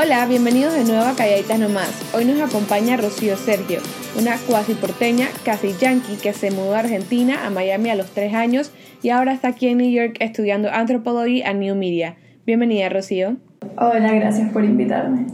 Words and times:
Hola, 0.00 0.26
bienvenidos 0.26 0.74
de 0.74 0.84
nuevo 0.84 1.02
a 1.02 1.16
Calladitas 1.16 1.58
Nomás. 1.58 2.14
Hoy 2.14 2.24
nos 2.24 2.40
acompaña 2.40 2.96
Rocío 2.96 3.36
Sergio, 3.36 3.80
una 4.16 4.36
cuasi 4.46 4.74
porteña, 4.74 5.26
casi 5.44 5.72
yankee, 5.72 6.18
que 6.22 6.32
se 6.32 6.52
mudó 6.52 6.76
a 6.76 6.78
Argentina, 6.78 7.44
a 7.44 7.50
Miami 7.50 7.90
a 7.90 7.96
los 7.96 8.06
tres 8.12 8.32
años 8.32 8.70
y 9.02 9.08
ahora 9.08 9.32
está 9.32 9.48
aquí 9.48 9.66
en 9.66 9.78
New 9.78 9.90
York 9.90 10.14
estudiando 10.20 10.70
Anthropology 10.70 11.42
a 11.42 11.52
New 11.52 11.74
Media. 11.74 12.14
Bienvenida, 12.46 12.88
Rocío. 12.88 13.38
Hola, 13.76 14.12
gracias 14.12 14.52
por 14.52 14.64
invitarme. 14.64 15.26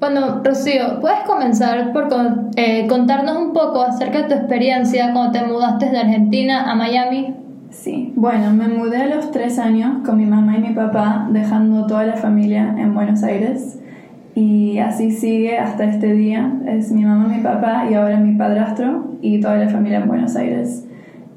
Bueno, 0.00 0.40
Rocío, 0.42 0.98
¿puedes 1.02 1.20
comenzar 1.26 1.92
por 1.92 2.08
eh, 2.56 2.86
contarnos 2.88 3.36
un 3.36 3.52
poco 3.52 3.82
acerca 3.82 4.22
de 4.22 4.28
tu 4.28 4.34
experiencia 4.34 5.12
cuando 5.12 5.38
te 5.38 5.46
mudaste 5.46 5.90
de 5.90 5.98
Argentina 5.98 6.72
a 6.72 6.74
Miami? 6.74 7.34
Sí, 7.68 8.14
bueno, 8.16 8.50
me 8.50 8.66
mudé 8.66 8.96
a 8.96 9.14
los 9.14 9.30
tres 9.30 9.58
años 9.58 9.98
con 10.06 10.16
mi 10.16 10.24
mamá 10.24 10.56
y 10.56 10.60
mi 10.60 10.72
papá, 10.72 11.28
dejando 11.30 11.86
toda 11.86 12.04
la 12.04 12.16
familia 12.16 12.74
en 12.78 12.94
Buenos 12.94 13.22
Aires. 13.22 13.76
Y 14.40 14.78
así 14.78 15.10
sigue 15.10 15.58
hasta 15.58 15.84
este 15.84 16.14
día. 16.14 16.50
Es 16.66 16.90
mi 16.92 17.04
mamá, 17.04 17.28
mi 17.28 17.42
papá 17.42 17.84
y 17.90 17.92
ahora 17.92 18.18
mi 18.18 18.36
padrastro 18.36 19.18
y 19.20 19.38
toda 19.38 19.58
la 19.58 19.68
familia 19.68 19.98
en 19.98 20.08
Buenos 20.08 20.34
Aires. 20.34 20.88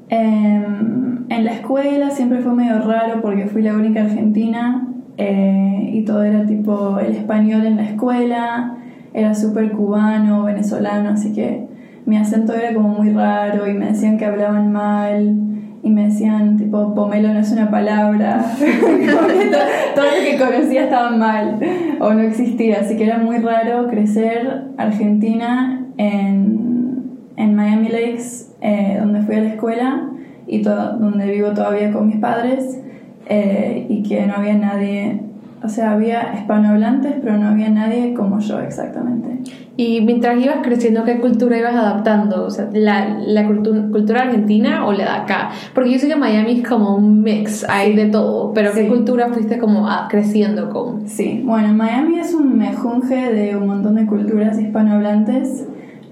Em, 0.08 1.26
en 1.28 1.44
la 1.44 1.52
escuela 1.52 2.08
siempre 2.08 2.38
fue 2.38 2.54
medio 2.54 2.78
raro 2.78 3.20
porque 3.20 3.44
fui 3.44 3.60
la 3.60 3.74
única 3.74 4.04
argentina 4.04 4.88
eh, 5.18 5.90
y 5.92 6.02
todo 6.06 6.22
era 6.22 6.46
tipo 6.46 6.98
el 6.98 7.14
español 7.14 7.66
en 7.66 7.76
la 7.76 7.84
escuela, 7.84 8.78
era 9.12 9.34
súper 9.34 9.72
cubano, 9.72 10.44
venezolano, 10.44 11.10
así 11.10 11.34
que 11.34 11.66
mi 12.06 12.16
acento 12.16 12.54
era 12.54 12.72
como 12.72 12.88
muy 12.88 13.10
raro 13.10 13.68
y 13.68 13.74
me 13.74 13.88
decían 13.88 14.16
que 14.16 14.24
hablaban 14.24 14.72
mal 14.72 15.36
y 15.84 15.90
me 15.90 16.06
decían 16.06 16.56
tipo 16.56 16.94
pomelo 16.94 17.32
no 17.34 17.40
es 17.40 17.52
una 17.52 17.70
palabra, 17.70 18.42
todo, 19.94 20.04
lo 20.04 20.24
que 20.24 20.38
conocía 20.38 20.84
estaba 20.84 21.10
mal 21.10 21.60
o 22.00 22.14
no 22.14 22.20
existía, 22.22 22.80
así 22.80 22.96
que 22.96 23.04
era 23.04 23.18
muy 23.18 23.36
raro 23.36 23.86
crecer 23.88 24.64
argentina 24.78 25.86
en, 25.98 27.18
en 27.36 27.54
Miami 27.54 27.90
Lakes, 27.90 28.56
eh, 28.62 28.96
donde 28.98 29.20
fui 29.20 29.34
a 29.34 29.40
la 29.42 29.48
escuela 29.50 30.10
y 30.46 30.62
donde 30.62 31.30
vivo 31.30 31.50
todavía 31.50 31.92
con 31.92 32.06
mis 32.06 32.16
padres 32.16 32.80
eh, 33.26 33.86
y 33.90 34.02
que 34.04 34.26
no 34.26 34.36
había 34.36 34.54
nadie, 34.54 35.20
o 35.64 35.68
sea, 35.68 35.92
había 35.92 36.34
hispanohablantes, 36.34 37.14
pero 37.22 37.38
no 37.38 37.48
había 37.48 37.70
nadie 37.70 38.12
como 38.14 38.38
yo 38.40 38.60
exactamente. 38.60 39.40
Y 39.76 40.02
mientras 40.02 40.40
ibas 40.40 40.58
creciendo, 40.62 41.04
¿qué 41.04 41.18
cultura 41.20 41.58
ibas 41.58 41.74
adaptando? 41.74 42.44
O 42.44 42.50
sea, 42.50 42.68
¿la, 42.72 43.18
la 43.18 43.46
cultura 43.46 44.22
argentina 44.22 44.86
o 44.86 44.92
la 44.92 45.04
de 45.04 45.10
acá? 45.10 45.50
Porque 45.74 45.92
yo 45.92 45.98
sé 45.98 46.08
que 46.08 46.16
Miami 46.16 46.60
es 46.60 46.68
como 46.68 46.94
un 46.94 47.22
mix, 47.22 47.64
hay 47.68 47.94
de 47.96 48.06
todo, 48.06 48.52
pero 48.52 48.72
¿qué 48.72 48.86
cultura 48.86 49.28
fuiste 49.32 49.58
como 49.58 49.88
creciendo 50.08 50.70
con? 50.70 51.08
Sí, 51.08 51.42
bueno, 51.44 51.72
Miami 51.72 52.18
es 52.18 52.34
un 52.34 52.56
mejunje 52.56 53.32
de 53.32 53.56
un 53.56 53.66
montón 53.66 53.94
de 53.96 54.06
culturas 54.06 54.58
hispanohablantes, 54.60 55.66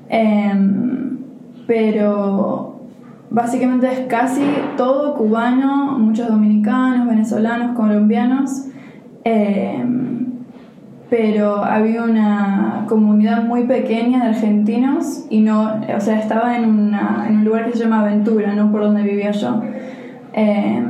em, 0.09 1.19
pero 1.67 2.73
Básicamente 3.33 3.91
es 3.91 4.01
casi 4.09 4.43
todo 4.77 5.15
cubano, 5.15 5.99
muchos 5.99 6.29
dominicanos, 6.29 7.09
venezolanos, 7.09 7.75
colombianos, 7.75 8.67
eh, 9.25 9.85
pero 11.11 11.63
había 11.63 12.05
una 12.05 12.87
comunidad 12.89 13.45
muy 13.45 13.65
pequeña 13.65 14.25
de 14.25 14.31
argentinos 14.31 15.27
y 15.29 15.41
no, 15.41 15.81
o 15.95 16.01
sea, 16.01 16.19
estaba 16.19 16.57
en, 16.57 16.65
un 16.67 17.45
lugar 17.45 17.67
que 17.67 17.73
se 17.77 17.85
llama 17.85 18.01
Aventura, 18.01 18.55
no 18.55 18.73
por 18.73 18.81
donde 18.81 19.03
vivía 19.03 19.31
yo. 19.33 19.63
Eh, 20.33 20.83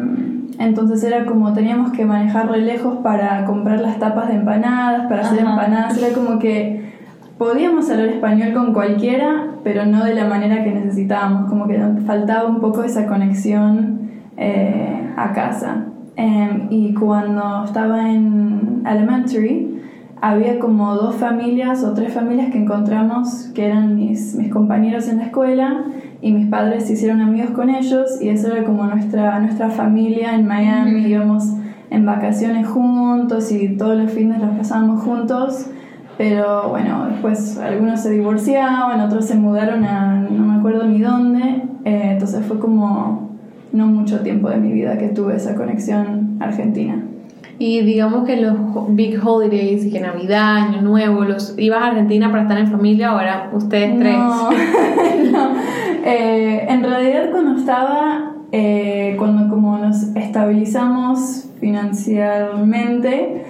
entonces 0.58 1.02
era 1.02 1.24
como 1.27 1.52
teníamos 1.52 1.91
que 1.91 2.05
manejar 2.05 2.50
re 2.50 2.58
lejos 2.58 2.98
para 2.98 3.44
comprar 3.44 3.80
las 3.80 3.98
tapas 3.98 4.28
de 4.28 4.34
empanadas, 4.34 5.08
para 5.08 5.22
hacer 5.22 5.41
empanadas, 5.41 5.98
era 5.98 6.14
como 6.14 6.39
que 6.39 6.92
podíamos 7.36 7.91
hablar 7.91 8.06
español 8.06 8.52
con 8.52 8.72
cualquiera, 8.72 9.48
pero 9.64 9.84
no 9.86 10.05
de 10.05 10.14
la 10.14 10.27
manera 10.27 10.62
que 10.62 10.70
necesitábamos, 10.70 11.51
como 11.51 11.67
que 11.67 11.80
faltaba 12.06 12.48
un 12.48 12.61
poco 12.61 12.85
esa 12.85 13.06
conexión 13.06 14.11
eh, 14.36 15.12
a 15.17 15.33
casa. 15.33 15.86
Em, 16.22 16.68
y 16.70 16.94
cuando 16.94 17.64
estaba 17.64 18.08
en 18.08 18.84
elementary, 18.86 19.83
había 20.20 20.60
como 20.60 20.94
dos 20.94 21.16
familias 21.16 21.83
o 21.83 21.94
tres 21.94 22.14
familias 22.14 22.52
que 22.52 22.58
encontramos 22.58 23.50
que 23.56 23.66
eran 23.66 23.96
mis, 23.96 24.36
mis 24.36 24.52
compañeros 24.52 25.08
en 25.08 25.18
la 25.18 25.24
escuela 25.24 25.84
y 26.20 26.30
mis 26.30 26.46
padres 26.46 26.86
se 26.86 26.92
hicieron 26.92 27.20
amigos 27.22 27.50
con 27.50 27.70
ellos 27.70 28.22
y 28.22 28.28
eso 28.28 28.52
era 28.52 28.62
como 28.62 28.84
nuestra, 28.84 29.40
nuestra 29.40 29.70
familia 29.70 30.36
en 30.36 30.46
Miami, 30.46 31.06
íbamos 31.06 31.55
en 31.90 32.06
vacaciones 32.06 32.68
juntos 32.68 33.50
y 33.50 33.77
todos 33.77 33.98
los 34.00 34.12
fines 34.12 34.40
los 34.40 34.50
pasábamos 34.50 35.02
juntos 35.02 35.66
pero 36.18 36.68
bueno, 36.68 37.06
después 37.06 37.58
algunos 37.58 37.98
se 37.98 38.11
divorciaban, 38.11 39.00
otros 39.00 39.24
se 39.24 39.34
mudaron 39.34 39.84
a 39.84 40.20
no 40.20 40.44
me 40.44 40.58
acuerdo 40.61 40.84
ni 40.84 41.00
dónde. 41.00 41.64
Eh, 41.84 42.11
entonces 42.12 42.46
fue 42.46 42.61
como 42.61 43.31
no 43.72 43.86
mucho 43.86 44.20
tiempo 44.20 44.50
de 44.50 44.56
mi 44.56 44.72
vida 44.72 44.98
que 44.98 45.08
tuve 45.08 45.36
esa 45.36 45.55
conexión 45.55 46.36
argentina. 46.40 47.02
Y 47.58 47.83
digamos 47.83 48.24
que 48.27 48.36
los 48.36 48.56
big 48.88 49.20
holidays, 49.24 49.90
que 49.92 50.00
Navidad, 50.00 50.56
Año 50.56 50.83
Nuevo, 50.83 51.24
los 51.24 51.56
ibas 51.58 51.82
a 51.82 51.86
Argentina 51.88 52.30
para 52.30 52.42
estar 52.42 52.58
en 52.58 52.68
familia, 52.68 53.11
ahora 53.11 53.50
ustedes 53.52 53.98
tres. 53.98 54.16
No, 54.16 54.50
no. 55.32 55.56
Eh, 56.05 56.66
en 56.68 56.82
realidad 56.82 57.30
cuando 57.30 57.58
estaba, 57.58 58.34
eh, 58.50 59.14
cuando 59.18 59.48
como 59.48 59.78
nos 59.78 60.02
estabilizamos 60.16 61.46
financieramente, 61.61 63.44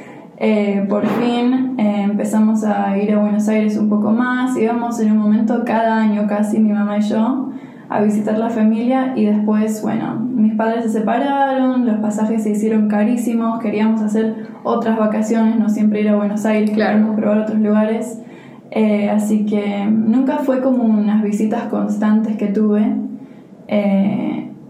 eh, 0.44 0.84
por 0.88 1.06
fin 1.06 1.76
eh, 1.78 2.02
empezamos 2.02 2.64
a 2.64 2.98
ir 2.98 3.12
a 3.12 3.18
Buenos 3.20 3.48
Aires 3.48 3.76
un 3.76 3.88
poco 3.88 4.10
más, 4.10 4.56
íbamos 4.56 4.98
en 4.98 5.12
un 5.12 5.18
momento 5.18 5.62
cada 5.64 6.00
año 6.00 6.26
casi 6.26 6.58
mi 6.58 6.72
mamá 6.72 6.98
y 6.98 7.02
yo 7.02 7.51
a 7.88 8.00
visitar 8.00 8.38
la 8.38 8.50
familia 8.50 9.12
y 9.16 9.26
después, 9.26 9.82
bueno, 9.82 10.18
mis 10.18 10.54
padres 10.54 10.84
se 10.84 11.00
separaron, 11.00 11.86
los 11.86 11.96
pasajes 11.96 12.42
se 12.42 12.50
hicieron 12.50 12.88
carísimos, 12.88 13.60
queríamos 13.60 14.00
hacer 14.00 14.46
otras 14.62 14.98
vacaciones, 14.98 15.58
no 15.58 15.68
siempre 15.68 16.00
ir 16.00 16.08
a 16.08 16.16
Buenos 16.16 16.44
Aires, 16.46 16.70
queríamos 16.70 17.16
probar 17.16 17.38
otros 17.38 17.60
lugares, 17.60 18.22
eh, 18.70 19.10
así 19.10 19.44
que 19.44 19.86
nunca 19.86 20.38
fue 20.38 20.62
como 20.62 20.84
unas 20.84 21.22
visitas 21.22 21.64
constantes 21.64 22.36
que 22.36 22.46
tuve. 22.46 22.86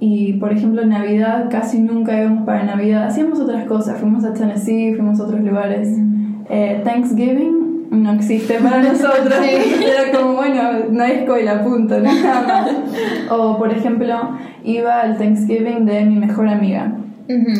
Y 0.04 0.32
por 0.32 0.52
ejemplo, 0.52 0.82
en 0.82 0.88
Navidad 0.88 1.46
casi 1.48 1.80
nunca 1.80 2.20
íbamos 2.20 2.44
para 2.44 2.64
Navidad. 2.64 3.04
Hacíamos 3.06 3.38
otras 3.38 3.66
cosas. 3.66 4.00
Fuimos 4.00 4.24
a 4.24 4.32
Tennessee, 4.32 4.94
fuimos 4.96 5.20
a 5.20 5.22
otros 5.22 5.40
lugares. 5.42 5.96
Mm. 5.96 6.34
Eh, 6.50 6.80
Thanksgiving 6.84 7.61
no 7.92 8.12
existe 8.14 8.54
para 8.54 8.82
nosotros. 8.82 9.34
Era 9.40 10.18
como, 10.18 10.34
bueno, 10.34 10.62
no 10.90 11.04
hay 11.04 11.12
escuela, 11.18 11.62
punto, 11.62 12.00
nada 12.00 12.42
más. 12.46 12.70
o 13.30 13.58
por 13.58 13.70
ejemplo, 13.70 14.30
iba 14.64 15.00
al 15.00 15.18
Thanksgiving 15.18 15.84
de 15.84 16.04
mi 16.04 16.16
mejor 16.16 16.48
amiga. 16.48 16.92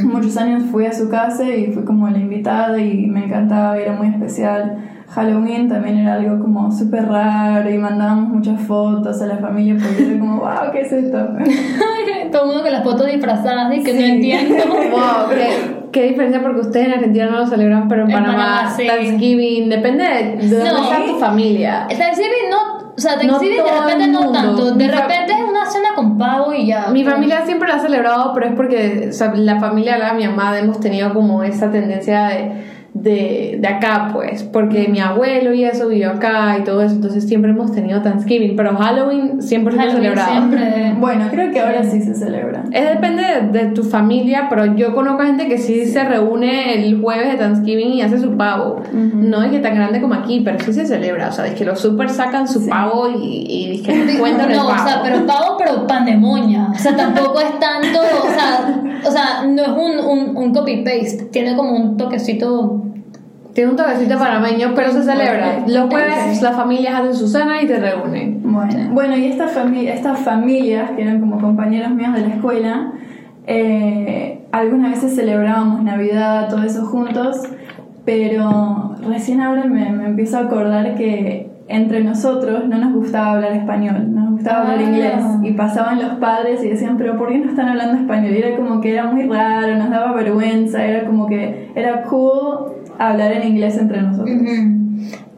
Muchos 0.04 0.36
años 0.36 0.64
fui 0.70 0.84
a 0.84 0.92
su 0.92 1.08
casa 1.08 1.48
y 1.48 1.72
fui 1.72 1.84
como 1.84 2.08
la 2.08 2.18
invitada 2.18 2.78
y 2.78 3.06
me 3.06 3.24
encantaba, 3.24 3.78
era 3.78 3.92
muy 3.92 4.08
especial. 4.08 4.76
Halloween 5.08 5.68
también 5.68 5.98
era 5.98 6.14
algo 6.14 6.42
como 6.42 6.70
súper 6.70 7.06
raro 7.06 7.70
y 7.70 7.78
mandábamos 7.78 8.28
muchas 8.30 8.60
fotos 8.60 9.20
a 9.22 9.26
la 9.26 9.36
familia 9.36 9.76
porque 9.82 10.10
era 10.10 10.18
como, 10.18 10.40
wow, 10.40 10.72
¿qué 10.72 10.80
es 10.80 10.92
esto? 10.92 11.18
Todo 12.32 12.42
el 12.42 12.48
mundo 12.48 12.62
con 12.62 12.72
las 12.72 12.82
fotos 12.82 13.06
disfrazadas 13.06 13.74
y 13.76 13.82
que 13.82 13.94
no 13.94 14.00
entiendo. 14.00 14.56
wow, 14.90 15.28
¿qué, 15.30 15.81
qué, 15.92 16.08
diferencia 16.08 16.42
porque 16.42 16.60
ustedes 16.60 16.86
en 16.86 16.92
Argentina 16.94 17.26
no 17.26 17.38
lo 17.38 17.46
celebran, 17.46 17.88
pero 17.88 18.02
en, 18.04 18.12
Panamá, 18.12 18.74
Thanksgiving, 18.76 19.68
depende 19.68 20.04
de, 20.04 20.48
dónde 20.48 20.80
está 20.80 21.04
tu 21.06 21.18
familia. 21.18 21.86
Thanksgiving 21.88 22.50
no, 22.50 22.92
o 22.96 22.98
sea, 23.00 23.18
Thanksgiving 23.18 23.64
de 23.64 23.80
repente 23.80 24.06
no 24.08 24.32
tanto, 24.32 24.74
de 24.74 24.88
repente 24.88 25.32
es 25.32 25.48
una 25.48 25.66
cena 25.66 25.94
con 25.94 26.18
pavo 26.18 26.52
y 26.52 26.66
ya. 26.66 26.88
Mi 26.88 27.04
familia 27.04 27.44
siempre 27.44 27.68
lo 27.68 27.74
ha 27.74 27.78
celebrado, 27.78 28.32
pero 28.34 28.46
es 28.46 28.54
porque 28.54 29.08
o 29.10 29.12
sea, 29.12 29.32
la 29.34 29.60
familia 29.60 29.98
de 29.98 30.18
mi 30.18 30.26
mamá 30.26 30.58
hemos 30.58 30.80
tenido 30.80 31.12
como 31.12 31.42
esa 31.42 31.70
tendencia 31.70 32.28
de 32.28 32.71
de, 32.94 33.58
de, 33.58 33.68
acá, 33.68 34.10
pues, 34.12 34.42
porque 34.42 34.86
mi 34.88 35.00
abuelo 35.00 35.54
y 35.54 35.64
eso 35.64 35.88
vivió 35.88 36.10
acá 36.10 36.58
y 36.58 36.64
todo 36.64 36.82
eso, 36.82 36.94
entonces 36.94 37.26
siempre 37.26 37.50
hemos 37.50 37.72
tenido 37.72 38.02
Thanksgiving, 38.02 38.54
pero 38.54 38.76
Halloween 38.76 39.40
siempre 39.40 39.74
se 39.74 39.80
ha 39.80 39.90
celebrado. 39.90 40.30
Siempre. 40.30 40.94
Bueno, 40.98 41.26
creo 41.30 41.50
que 41.50 41.60
ahora 41.60 41.84
sí 41.84 42.02
se 42.02 42.14
celebra. 42.14 42.64
Es 42.70 42.88
depende 42.88 43.22
de, 43.50 43.66
tu 43.72 43.82
familia, 43.82 44.46
pero 44.50 44.76
yo 44.76 44.94
conozco 44.94 45.22
gente 45.22 45.48
que 45.48 45.56
sí, 45.56 45.86
se 45.86 46.04
reúne 46.04 46.74
el 46.74 47.00
jueves 47.00 47.32
de 47.32 47.38
Thanksgiving 47.38 47.92
y 47.92 48.02
hace 48.02 48.18
su 48.18 48.36
pavo. 48.36 48.82
No 48.92 49.42
es 49.42 49.50
que 49.50 49.60
tan 49.60 49.74
grande 49.74 50.00
como 50.00 50.14
aquí, 50.14 50.42
pero 50.44 50.58
sí 50.60 50.72
se 50.74 50.84
celebra, 50.84 51.28
o 51.28 51.32
sea, 51.32 51.46
es 51.46 51.54
que 51.54 51.64
los 51.64 51.80
super 51.80 52.10
sacan 52.10 52.46
su 52.46 52.68
pavo 52.68 53.08
y, 53.08 53.46
y 53.48 53.82
que 53.82 53.92
No, 54.52 54.66
o 54.66 54.78
sea, 54.78 55.00
pero 55.02 55.24
pavo, 55.26 55.56
pero 55.56 55.86
pandemonia. 55.86 56.68
O 56.72 56.78
sea, 56.78 56.94
tampoco 56.94 57.40
es 57.40 57.58
tanto, 57.58 58.00
o 58.00 58.28
sea, 58.28 58.82
o 59.06 59.10
sea 59.10 59.44
no 59.46 59.62
es 59.62 59.68
un, 59.68 60.04
un, 60.04 60.36
un 60.36 60.52
copy-paste, 60.52 61.28
tiene 61.30 61.56
como 61.56 61.74
un 61.74 61.96
toquecito 61.96 62.82
tiene 63.54 63.70
un 63.70 63.76
toquecito 63.76 64.18
panameño, 64.18 64.72
pero 64.74 64.92
se 64.92 65.02
celebra. 65.02 65.64
Los 65.66 65.90
jueves 65.90 66.40
las 66.40 66.56
familias 66.56 66.94
hacen 66.94 67.14
su 67.14 67.28
cena 67.28 67.60
y 67.60 67.66
se 67.66 67.78
reúnen. 67.78 68.40
Bueno, 68.42 68.90
bueno 68.92 69.16
y 69.16 69.26
estas, 69.26 69.52
estas 69.54 70.20
familias, 70.20 70.92
que 70.92 71.02
eran 71.02 71.20
como 71.20 71.38
compañeros 71.38 71.90
míos 71.90 72.14
de 72.14 72.20
la 72.22 72.28
escuela, 72.28 72.92
eh, 73.46 74.40
algunas 74.52 74.92
veces 74.92 75.14
celebrábamos 75.16 75.82
Navidad, 75.82 76.48
todo 76.48 76.62
eso 76.62 76.86
juntos, 76.86 77.42
pero 78.06 78.96
recién 79.06 79.40
ahora 79.40 79.64
me, 79.64 79.90
me 79.92 80.06
empiezo 80.06 80.38
a 80.38 80.42
acordar 80.42 80.94
que 80.94 81.51
entre 81.68 82.02
nosotros 82.04 82.64
no 82.68 82.78
nos 82.78 82.92
gustaba 82.92 83.32
hablar 83.32 83.52
español, 83.52 84.14
nos 84.14 84.30
gustaba 84.32 84.62
hablar 84.62 84.78
Ah. 84.78 84.82
inglés. 84.82 85.24
Y 85.42 85.52
pasaban 85.52 85.98
los 86.00 86.14
padres 86.14 86.62
y 86.64 86.68
decían, 86.68 86.96
pero 86.96 87.16
¿por 87.16 87.28
qué 87.30 87.38
no 87.38 87.50
están 87.50 87.68
hablando 87.68 87.94
español? 87.98 88.32
Y 88.34 88.38
era 88.38 88.56
como 88.56 88.80
que 88.80 88.92
era 88.92 89.04
muy 89.06 89.26
raro, 89.28 89.74
nos 89.76 89.90
daba 89.90 90.12
vergüenza, 90.12 90.84
era 90.84 91.06
como 91.06 91.26
que 91.26 91.70
era 91.74 92.02
cool 92.02 92.72
hablar 92.98 93.32
en 93.32 93.48
inglés 93.48 93.78
entre 93.78 94.02
nosotros. 94.02 94.36
Ujú. 94.36 94.82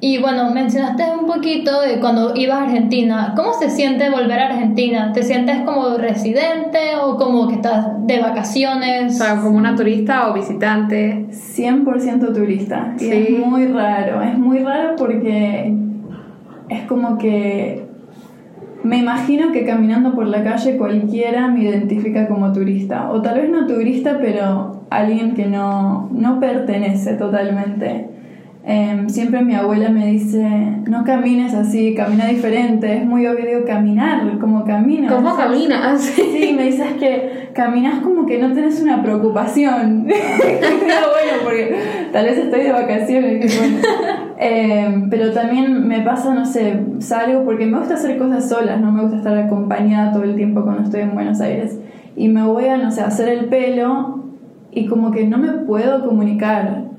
Y 0.01 0.19
bueno, 0.21 0.51
mencionaste 0.51 1.03
un 1.19 1.27
poquito 1.27 1.81
de 1.81 1.99
cuando 1.99 2.35
ibas 2.37 2.59
a 2.59 2.63
Argentina. 2.65 3.33
¿Cómo 3.35 3.55
se 3.55 3.71
siente 3.71 4.11
volver 4.11 4.39
a 4.39 4.49
Argentina? 4.49 5.13
¿Te 5.15 5.23
sientes 5.23 5.61
como 5.63 5.97
residente 5.97 6.79
o 7.03 7.17
como 7.17 7.49
que 7.49 7.55
estás 7.55 7.87
de 8.07 8.19
O 8.19 8.23
vacaciones? 8.23 9.17
sea, 9.17 9.41
como 9.41 9.57
una 9.57 9.75
turista 9.75 10.29
o 10.29 10.35
visitante. 10.35 11.27
100% 11.31 12.35
turista. 12.35 12.93
Y 12.99 13.05
Sí. 13.05 13.11
es 13.13 13.47
muy 13.47 13.67
raro, 13.69 14.21
es 14.21 14.37
muy 14.37 14.59
raro 14.59 14.95
porque 14.97 15.75
es 16.69 16.83
como 16.83 17.19
que 17.19 17.85
me 18.85 18.99
imagino 18.99 19.51
que 19.51 19.65
caminando 19.65 20.15
por 20.15 20.27
la 20.27 20.45
calle 20.45 20.77
cualquiera 20.77 21.49
me 21.49 21.63
identifica 21.63 22.29
como 22.29 22.53
turista. 22.53 23.11
O 23.11 23.23
tal 23.23 23.41
vez 23.41 23.51
no 23.51 23.67
turista, 23.67 24.19
pero 24.21 24.83
alguien 24.91 25.35
que 25.35 25.47
no, 25.47 26.11
no 26.13 26.39
pertenece 26.39 27.15
totalmente. 27.15 28.14
Em, 28.67 29.11
siempre 29.11 29.43
mi 29.43 29.55
abuela 29.55 29.91
me 29.91 30.07
dice, 30.07 30.43
no 30.89 31.05
camines 31.05 31.53
así, 31.53 31.95
camina 31.95 32.29
diferente. 32.29 32.97
Es 32.97 33.05
muy 33.05 33.27
obvio 33.27 33.45
digo, 33.45 33.67
caminar, 33.67 34.39
como 34.39 34.65
caminas. 34.65 35.13
¿Cómo 35.13 35.37
caminas? 35.37 36.01
Sí, 36.01 36.55
me 36.57 36.65
dices 36.65 36.95
que 36.99 37.51
caminas 37.53 38.01
como 38.01 38.25
que 38.25 38.39
no 38.39 38.55
tenés 38.55 38.81
una 38.81 39.03
preocupación. 39.03 40.07
Era 40.11 41.01
bueno, 41.11 41.43
porque 41.45 41.77
tal 42.11 42.25
vez 42.25 42.39
estoy 42.39 42.63
de 42.63 42.73
vacaciones. 42.73 43.59
bueno. 43.59 43.77
Eh, 44.39 45.07
pero 45.11 45.33
también 45.33 45.87
me 45.87 46.01
pasa, 46.01 46.35
no 46.35 46.47
sé, 46.47 46.81
salgo 47.01 47.45
porque 47.45 47.67
me 47.67 47.79
gusta 47.79 47.95
hacer 47.95 48.19
cosas 48.19 48.49
solas, 48.49 48.81
no 48.81 48.91
me 48.93 49.03
gusta 49.03 49.19
estar 49.19 49.37
acompañada 49.37 50.13
todo 50.13 50.25
el 50.25 50.37
tiempo 50.37 50.63
cuando 50.63 50.83
estoy 50.85 51.03
en 51.03 51.15
Buenos 51.15 51.41
Aires. 51.43 51.79
Y 52.17 52.29
me 52.29 52.43
voy 52.43 52.67
a, 52.67 52.79
no 52.79 52.91
sé, 52.91 53.03
hacer 53.03 53.29
el 53.29 53.45
pelo 53.47 54.25
y 54.71 54.87
como 54.87 55.11
que 55.11 55.27
no 55.27 55.37
me 55.37 55.53
puedo 55.53 56.05
comunicar 56.07 56.94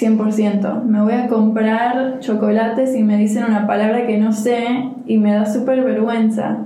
100%. 0.00 0.82
Me 0.84 1.02
voy 1.02 1.12
a 1.12 1.28
comprar 1.28 2.18
chocolates 2.20 2.96
y 2.96 3.02
me 3.02 3.16
dicen 3.16 3.44
una 3.44 3.66
palabra 3.66 4.06
que 4.06 4.18
no 4.18 4.32
sé 4.32 4.90
y 5.06 5.18
me 5.18 5.32
da 5.32 5.46
súper 5.46 5.82
vergüenza. 5.82 6.58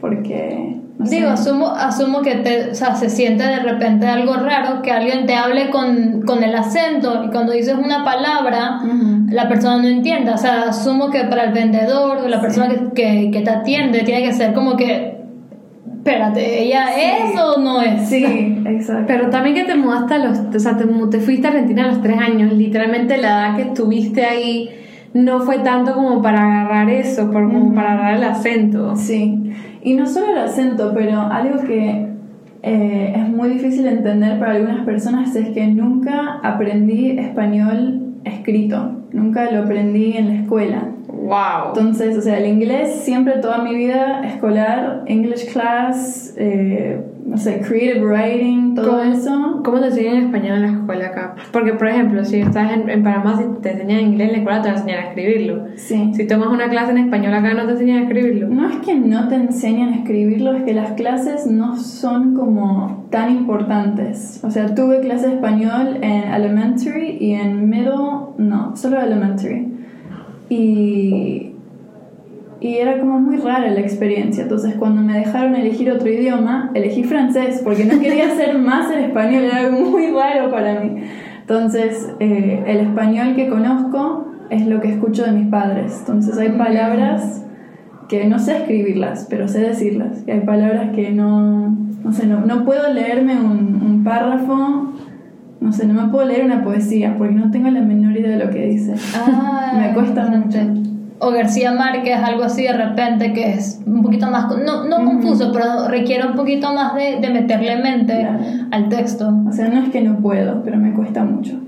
Porque... 0.00 0.76
no 0.98 1.06
sé. 1.06 1.16
Digo, 1.16 1.30
asumo, 1.30 1.68
asumo 1.68 2.22
que 2.22 2.36
te, 2.36 2.70
o 2.70 2.74
sea, 2.74 2.94
se 2.94 3.08
siente 3.08 3.44
de 3.44 3.60
repente 3.60 4.06
algo 4.06 4.34
raro 4.34 4.82
que 4.82 4.90
alguien 4.90 5.26
te 5.26 5.34
hable 5.34 5.70
con, 5.70 6.22
con 6.22 6.42
el 6.42 6.54
acento 6.54 7.24
y 7.24 7.30
cuando 7.30 7.52
dices 7.52 7.74
una 7.74 8.04
palabra 8.04 8.80
la 9.30 9.48
persona 9.48 9.78
no 9.78 9.88
entienda. 9.88 10.34
O 10.34 10.38
sea, 10.38 10.62
asumo 10.68 11.10
que 11.10 11.24
para 11.24 11.44
el 11.44 11.52
vendedor 11.52 12.18
o 12.18 12.28
la 12.28 12.40
persona 12.40 12.68
que, 12.68 12.92
que, 12.94 13.30
que 13.30 13.40
te 13.40 13.50
atiende 13.50 14.02
tiene 14.02 14.22
que 14.22 14.32
ser 14.32 14.52
como 14.52 14.76
que, 14.76 15.19
espérate, 16.04 16.62
¿ella 16.64 16.86
Sí. 16.94 17.00
es 17.34 17.40
o 17.40 17.60
no 17.60 17.80
es? 17.82 18.08
Sí, 18.08 18.24
exacto. 18.66 19.04
Pero 19.06 19.30
también 19.30 19.54
que 19.54 19.64
te 19.64 19.74
mudaste 19.76 20.14
a 20.14 20.18
los, 20.18 20.38
o 20.38 20.58
sea, 20.58 20.76
te, 20.76 20.86
mu- 20.86 21.08
te 21.10 21.20
fuiste 21.20 21.46
a 21.46 21.50
Argentina 21.50 21.84
a 21.84 21.88
los 21.88 22.02
tres 22.02 22.18
años, 22.18 22.52
literalmente 22.52 23.16
la 23.18 23.28
edad 23.28 23.56
que 23.56 23.62
estuviste 23.62 24.24
ahí 24.24 24.70
no 25.12 25.40
fue 25.40 25.58
tanto 25.58 25.92
como 25.94 26.22
para 26.22 26.40
agarrar 26.62 26.88
eso, 26.90 27.30
por, 27.30 27.50
como 27.52 27.74
para 27.74 27.92
agarrar 27.92 28.16
el 28.16 28.24
acento. 28.24 28.96
Sí, 28.96 29.52
y 29.82 29.94
no 29.94 30.06
solo 30.06 30.32
el 30.32 30.38
acento, 30.38 30.92
pero 30.94 31.20
algo 31.20 31.62
que 31.64 32.06
eh, 32.62 33.12
es 33.16 33.28
muy 33.28 33.48
difícil 33.50 33.84
de 33.84 33.90
entender 33.90 34.38
para 34.38 34.52
algunas 34.52 34.84
personas 34.84 35.34
es 35.34 35.48
que 35.50 35.66
nunca 35.66 36.40
aprendí 36.42 37.10
español 37.18 38.14
escrito, 38.24 39.00
nunca 39.12 39.50
lo 39.50 39.60
aprendí 39.64 40.16
en 40.16 40.28
la 40.28 40.34
escuela. 40.42 40.82
Wow. 41.12 41.68
Entonces, 41.68 42.16
o 42.16 42.22
sea, 42.22 42.38
el 42.38 42.46
inglés 42.46 43.00
siempre 43.02 43.34
toda 43.38 43.58
mi 43.58 43.74
vida 43.74 44.22
escolar, 44.26 45.02
English 45.06 45.52
class, 45.52 46.34
eh, 46.36 47.00
no 47.24 47.36
sé, 47.36 47.60
creative 47.60 48.04
writing, 48.04 48.74
todo 48.74 48.98
¿Cómo? 48.98 49.02
eso. 49.02 49.60
¿Cómo 49.64 49.78
te 49.80 49.86
enseñan 49.86 50.16
español 50.24 50.56
en 50.56 50.62
la 50.62 50.78
escuela 50.78 51.06
acá? 51.06 51.36
Porque, 51.52 51.74
por 51.74 51.88
ejemplo, 51.88 52.24
si 52.24 52.40
estás 52.40 52.72
en, 52.72 52.88
en 52.88 53.02
Panamá, 53.02 53.36
si 53.36 53.44
te 53.62 53.72
enseñan 53.72 54.00
inglés 54.00 54.28
en 54.28 54.32
la 54.32 54.38
escuela, 54.38 54.62
te 54.62 54.68
van 54.68 54.76
a 54.76 54.80
enseñar 54.80 55.00
a 55.00 55.08
escribirlo. 55.08 55.64
Sí. 55.76 56.10
Si 56.14 56.26
tomas 56.26 56.48
una 56.48 56.68
clase 56.68 56.90
en 56.92 56.98
español 56.98 57.34
acá, 57.34 57.54
no 57.54 57.66
te 57.66 57.72
enseñan 57.72 57.98
a 57.98 58.02
escribirlo. 58.02 58.48
No 58.48 58.68
es 58.68 58.76
que 58.78 58.94
no 58.94 59.28
te 59.28 59.34
enseñan 59.36 59.90
a 59.90 59.96
escribirlo, 59.96 60.54
es 60.54 60.62
que 60.64 60.74
las 60.74 60.92
clases 60.92 61.46
no 61.46 61.76
son 61.76 62.34
como 62.34 63.06
tan 63.10 63.30
importantes. 63.30 64.40
O 64.42 64.50
sea, 64.50 64.74
tuve 64.74 65.00
clase 65.00 65.28
de 65.28 65.34
español 65.34 65.98
en 66.02 66.32
elementary 66.32 67.18
y 67.20 67.34
en 67.34 67.68
middle, 67.68 68.32
no, 68.38 68.76
solo 68.76 69.00
elementary. 69.00 69.79
Y, 70.50 71.52
y 72.60 72.74
era 72.76 72.98
como 72.98 73.20
muy 73.20 73.38
rara 73.38 73.70
la 73.70 73.80
experiencia. 73.80 74.42
Entonces, 74.42 74.74
cuando 74.74 75.00
me 75.00 75.18
dejaron 75.18 75.54
elegir 75.54 75.90
otro 75.90 76.10
idioma, 76.10 76.70
elegí 76.74 77.04
francés 77.04 77.62
porque 77.64 77.86
no 77.86 77.98
quería 77.98 78.26
hacer 78.32 78.58
más 78.58 78.90
el 78.90 79.04
español, 79.04 79.44
era 79.44 79.58
algo 79.58 79.80
muy 79.80 80.08
raro 80.10 80.50
para 80.50 80.80
mí. 80.80 81.02
Entonces, 81.40 82.12
eh, 82.20 82.62
el 82.66 82.80
español 82.80 83.34
que 83.34 83.48
conozco 83.48 84.26
es 84.50 84.66
lo 84.66 84.80
que 84.80 84.90
escucho 84.90 85.24
de 85.24 85.32
mis 85.32 85.48
padres. 85.48 85.96
Entonces, 86.00 86.36
hay 86.36 86.50
palabras 86.50 87.46
que 88.08 88.26
no 88.26 88.40
sé 88.40 88.58
escribirlas, 88.58 89.28
pero 89.30 89.46
sé 89.46 89.60
decirlas. 89.60 90.24
Y 90.26 90.32
hay 90.32 90.40
palabras 90.40 90.90
que 90.94 91.12
no, 91.12 91.70
no 92.02 92.12
sé, 92.12 92.26
no, 92.26 92.40
no 92.40 92.64
puedo 92.64 92.92
leerme 92.92 93.40
un, 93.40 93.80
un 93.82 94.02
párrafo, 94.04 94.92
no 95.60 95.72
sé, 95.72 95.86
no 95.86 95.94
me 95.94 96.08
puedo 96.10 96.26
leer 96.26 96.44
una 96.44 96.62
poesía 96.64 97.16
porque 97.18 97.34
no 97.34 97.50
tengo 97.50 97.68
la 97.70 97.80
menor 97.82 98.16
idea 98.16 98.36
de 98.36 98.44
lo 98.44 98.50
que 98.50 98.66
dice. 98.66 98.94
Ah, 99.16 99.72
Me 99.78 99.92
cuesta 99.94 100.26
interesante. 100.26 100.90
O 101.22 101.30
García 101.32 101.72
Márquez, 101.72 102.16
algo 102.16 102.44
así 102.44 102.62
de 102.62 102.72
repente 102.72 103.34
que 103.34 103.52
es 103.52 103.82
un 103.84 104.02
poquito 104.02 104.30
más, 104.30 104.46
no, 104.64 104.84
no 104.84 105.04
confuso, 105.04 105.52
pero 105.52 105.86
requiere 105.86 106.26
un 106.26 106.34
poquito 106.34 106.72
más 106.72 106.94
de, 106.94 107.18
de 107.20 107.28
meterle 107.28 107.76
mente 107.76 108.18
Claro. 108.20 108.38
al 108.70 108.88
texto. 108.88 109.30
O 109.46 109.52
sea, 109.52 109.68
no 109.68 109.80
es 109.82 109.90
que 109.90 110.00
no 110.00 110.16
puedo, 110.16 110.62
pero 110.62 110.78
me 110.78 110.94
cuesta 110.94 111.22
mucho. 111.22 111.60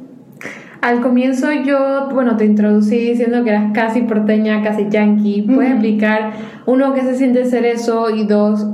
Al 0.80 1.00
comienzo 1.00 1.48
yo, 1.52 2.08
bueno, 2.12 2.36
te 2.38 2.46
introducí 2.46 2.96
diciendo 2.96 3.44
que 3.44 3.50
eras 3.50 3.72
casi 3.74 4.00
porteña, 4.00 4.62
casi 4.62 4.88
yankee. 4.88 5.42
¿Puedes 5.42 5.72
explicar, 5.72 6.32
uno, 6.66 6.94
qué 6.94 7.02
se 7.02 7.14
siente 7.14 7.44
ser 7.44 7.66
eso? 7.66 8.08
Y 8.08 8.24
dos, 8.24 8.66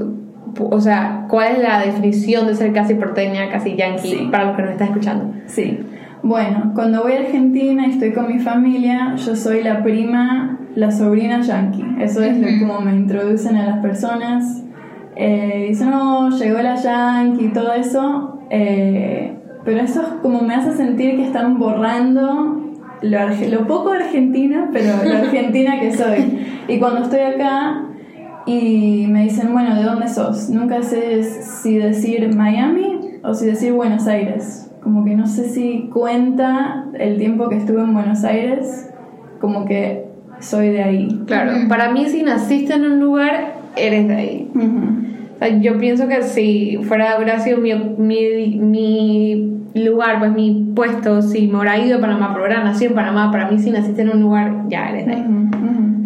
o 0.67 0.81
sea, 0.81 1.27
¿cuál 1.29 1.53
es 1.57 1.59
la 1.63 1.81
definición 1.81 2.47
de 2.47 2.55
ser 2.55 2.73
casi 2.73 2.95
porteña, 2.95 3.49
casi 3.51 3.77
yankee 3.77 4.09
Sí. 4.09 4.29
para 4.31 4.47
los 4.47 4.57
que 4.57 4.63
nos 4.63 4.71
están 4.73 4.89
escuchando? 4.89 5.35
Sí. 5.47 5.79
Bueno, 6.23 6.73
cuando 6.75 7.03
voy 7.03 7.13
a 7.13 7.21
Argentina 7.21 7.87
y 7.87 7.91
estoy 7.91 8.13
con 8.13 8.27
mi 8.27 8.39
familia, 8.41 9.15
yo 9.17 9.37
soy 9.37 9.63
la 9.63 9.83
prima, 9.83 10.59
la 10.75 10.91
sobrina 10.91 11.41
yankee. 11.41 11.85
Eso 12.01 12.23
es 12.23 12.37
lo 12.39 12.49
Ujú. 12.49 12.67
como 12.67 12.81
me 12.81 12.93
introducen 12.97 13.57
a 13.57 13.67
las 13.67 13.79
personas. 13.79 14.65
Eh, 15.17 15.67
dicen, 15.69 15.91
no, 15.91 16.31
llegó 16.31 16.61
la 16.61 16.75
yankee 16.75 17.47
y 17.47 17.49
todo 17.53 17.73
eso. 17.73 18.41
Eh, 18.51 19.35
pero 19.65 19.81
eso 19.81 20.01
es 20.03 20.09
como 20.23 20.41
me 20.43 20.55
hace 20.55 20.73
sentir 20.73 21.17
que 21.17 21.25
están 21.25 21.59
borrando 21.59 22.65
lo, 23.03 23.19
lo 23.51 23.67
poco 23.67 23.91
argentina, 23.93 24.71
pero 24.73 24.95
lo 25.05 25.19
argentina 25.25 25.79
que 25.79 25.93
soy. 25.95 26.47
Y 26.69 26.79
cuando 26.79 27.03
estoy 27.03 27.21
acá 27.21 27.85
y 28.49 29.07
me 29.09 29.25
dicen, 29.25 29.53
bueno, 29.53 29.75
¿de 29.75 29.83
dónde 29.83 30.09
sos? 30.09 30.49
Nunca 30.49 30.83
sé 30.83 31.23
si 31.23 31.77
decir 31.77 32.35
Miami 32.35 32.99
o 33.23 33.35
si 33.35 33.45
decir 33.45 33.75
Buenos 33.75 34.07
Aires. 34.07 34.71
Como 34.83 35.05
que 35.05 35.15
no 35.15 35.27
sé 35.27 35.51
si 35.51 35.91
cuenta 35.93 36.87
el 36.99 37.19
tiempo 37.19 37.51
que 37.51 37.57
estuve 37.57 37.83
en 37.83 37.93
Buenos 37.93 38.25
Aires, 38.25 38.91
como 39.39 39.67
que 39.67 40.07
soy 40.41 40.71
de 40.71 40.83
ahí. 40.83 41.23
Claro, 41.27 41.53
para 41.69 41.91
mí 41.93 42.07
si 42.07 42.23
naciste 42.23 42.73
en 42.73 42.85
un 42.85 43.01
lugar, 43.01 43.57
eres 43.77 44.09
de 44.09 44.15
ahí. 44.15 44.51
Ujú. 44.55 44.65
O 45.35 45.39
sea, 45.39 45.49
yo 45.59 45.77
pienso 45.77 46.09
que 46.09 46.23
si 46.23 46.79
fuera, 46.85 47.17
hubiera 47.19 47.41
sido 47.41 47.59
mi, 47.59 47.75
mi, 47.75 48.59
mi 48.59 49.59
lugar, 49.75 50.21
pues 50.21 50.33
mi 50.33 50.73
puesto, 50.75 51.21
si 51.21 51.49
me 51.49 51.59
hubiera 51.59 51.79
ido 51.79 51.99
a 51.99 52.01
Panamá, 52.01 52.31
pero 52.33 52.47
hubiera 52.47 52.65
nacido 52.65 52.93
en 52.93 52.97
Panamá, 52.97 53.31
para 53.31 53.51
mí 53.51 53.59
si 53.59 53.71
naciste 53.71 54.01
en 54.01 54.09
un 54.09 54.23
lugar, 54.23 54.65
ya 54.69 54.89
eres 54.89 55.05
de 55.05 55.13
ahí. 55.13 55.21
Ujú, 55.21 55.67
ujú. 55.67 55.98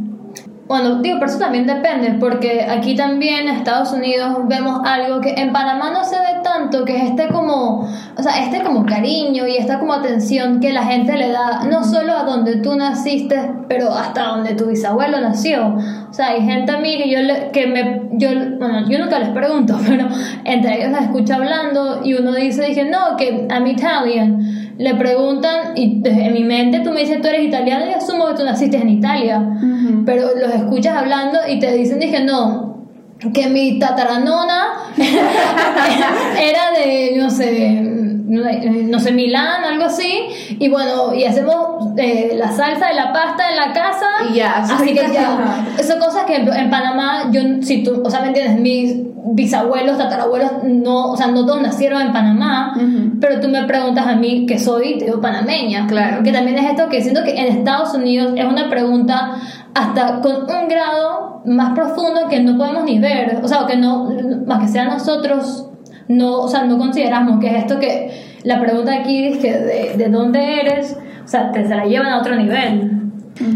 Bueno, 0.69 1.03
digo, 1.03 1.17
pero 1.19 1.31
eso 1.31 1.41
también 1.41 1.67
depende, 1.67 2.17
porque 2.21 2.63
aquí 2.63 2.95
también 2.95 3.49
en 3.49 3.57
Estados 3.57 3.93
Unidos 3.93 4.39
vemos 4.49 4.81
algo 4.87 5.21
que 5.21 5.31
en 5.35 5.53
Panamá 5.53 5.91
no 5.91 6.05
se 6.05 6.15
ve 6.17 6.41
tanto, 6.43 6.85
que 6.85 6.97
es 6.97 7.03
este 7.11 7.29
como, 7.29 7.81
o 8.17 8.23
sea, 8.23 8.43
este 8.45 8.63
como 8.63 8.87
cariño 8.87 9.47
y 9.47 9.57
esta 9.57 9.81
como 9.81 9.93
atención 9.93 10.61
que 10.61 10.73
la 10.73 10.85
gente 10.85 11.17
le 11.17 11.31
da, 11.31 11.65
no 11.69 11.83
solo 11.85 12.17
a 12.17 12.23
donde 12.23 12.57
tú 12.57 12.77
naciste, 12.77 13.51
pero 13.69 13.93
hasta 13.93 14.29
donde 14.29 14.55
tu 14.55 14.67
bisabuelo 14.67 15.21
nació. 15.21 15.75
O 16.09 16.13
sea, 16.15 16.29
hay 16.29 16.43
gente 16.43 16.71
a 16.73 16.79
mí 16.79 16.97
que 16.97 17.11
yo, 17.11 17.19
le- 17.21 17.51
que 17.51 17.67
me, 17.67 18.03
yo, 18.13 18.29
bueno, 18.59 18.89
yo 18.89 18.99
nunca 19.01 19.19
les 19.19 19.31
pregunto, 19.31 19.77
pero 19.87 20.07
entre 20.45 20.79
ellos 20.81 20.93
las 20.93 21.03
escucho 21.03 21.35
hablando 21.35 22.03
y 22.05 22.15
uno 22.15 22.33
dice, 22.33 22.65
dije, 22.67 22.85
no, 22.85 23.17
que 23.19 23.49
I'm 23.51 23.67
Italian. 23.67 24.62
Le 24.79 24.95
preguntan 24.95 25.77
y 25.77 26.03
en 26.05 26.33
mi 26.33 26.45
mente 26.45 26.81
tú 26.81 26.91
me 26.91 27.01
dices, 27.01 27.21
tú 27.21 27.29
eres 27.29 27.45
italiano 27.45 27.85
y 27.91 27.95
asumo 27.95 28.27
que 28.29 28.35
tú 28.35 28.45
naciste 28.45 28.79
en 28.79 28.89
Italia. 28.89 29.59
Pero 30.05 30.31
los 30.35 30.55
escuchas 30.55 30.97
hablando 30.97 31.39
y 31.49 31.59
te 31.59 31.73
dicen, 31.75 32.01
dije, 32.01 32.25
no, 32.25 32.89
que 33.33 33.49
mi 33.49 33.79
tataranona 33.79 34.73
era 34.97 36.73
de, 36.79 37.15
no 37.17 37.31
sé, 37.31 37.81
no 37.83 38.99
sé, 38.99 39.13
Milán, 39.13 39.65
algo 39.65 39.85
así, 39.85 40.27
y 40.59 40.69
bueno, 40.69 41.15
y 41.15 41.25
hacemos 41.25 41.82
eh, 41.97 42.33
la 42.37 42.51
salsa 42.51 42.89
de 42.89 42.95
la 42.95 43.13
pasta 43.13 43.51
en 43.51 43.57
la 43.57 43.73
casa. 43.73 44.07
Y 44.31 44.35
ya, 44.35 44.59
Así 44.59 44.95
que 44.95 45.13
ya. 45.13 45.65
Son 45.83 45.99
cosas 45.99 46.25
que 46.25 46.37
en 46.37 46.71
Panamá, 46.71 47.31
yo, 47.31 47.41
si 47.61 47.83
tú, 47.83 48.03
o 48.05 48.11
sea, 48.11 48.21
¿me 48.21 48.29
entiendes? 48.29 48.61
Mis 48.61 49.13
bisabuelos, 49.25 49.99
tatarabuelos, 49.99 50.65
no, 50.65 51.13
o 51.13 51.17
sea, 51.17 51.29
no 51.29 51.47
todos 51.47 51.63
nacieron 51.63 52.03
en 52.03 52.13
Panamá, 52.13 52.75
pero 53.21 53.41
tú 53.41 53.49
me 53.49 53.65
preguntas 53.65 54.07
a 54.07 54.17
mí 54.17 54.47
que 54.47 54.59
soy, 54.59 54.99
te 54.99 55.07
digo 55.07 55.21
panameña. 55.21 55.87
Claro. 55.87 56.23
Que 56.23 56.33
también 56.33 56.59
es 56.59 56.71
esto 56.71 56.89
que 56.89 57.01
siento 57.01 57.23
que 57.23 57.39
en 57.39 57.59
Estados 57.59 57.95
Unidos 57.95 58.35
es 58.37 58.45
una 58.45 58.69
pregunta 58.69 59.37
hasta 59.75 60.21
con 60.21 60.43
un 60.43 60.69
grado 60.69 61.43
más 61.45 61.73
profundo 61.75 62.29
que 62.29 62.41
no 62.41 62.59
podemos 62.59 62.85
ni 62.85 62.99
ver, 62.99 63.41
o 63.43 63.49
sea, 63.49 63.67
que 63.67 63.77
no, 63.77 64.11
más 64.47 64.61
que 64.61 64.69
sea 64.69 64.85
nosotros, 64.85 65.69
no, 66.09 66.41
o 66.41 66.49
sea, 66.49 66.65
no 66.65 66.77
consideramos 66.79 67.41
que 67.41 67.49
es 67.49 67.55
esto 67.55 67.79
que 67.79 68.11
la 68.45 68.61
pregunta 68.61 68.93
aquí 68.95 69.27
es 69.27 69.39
que 69.39 69.53
de, 69.53 69.95
de 69.97 70.09
dónde 70.09 70.61
eres, 70.61 70.97
o 71.25 71.29
sea, 71.29 71.53
te 71.53 71.67
se 71.67 71.75
la 71.75 71.85
llevan 71.85 72.13
a 72.13 72.19
otro 72.19 72.37
nivel. 72.37 72.91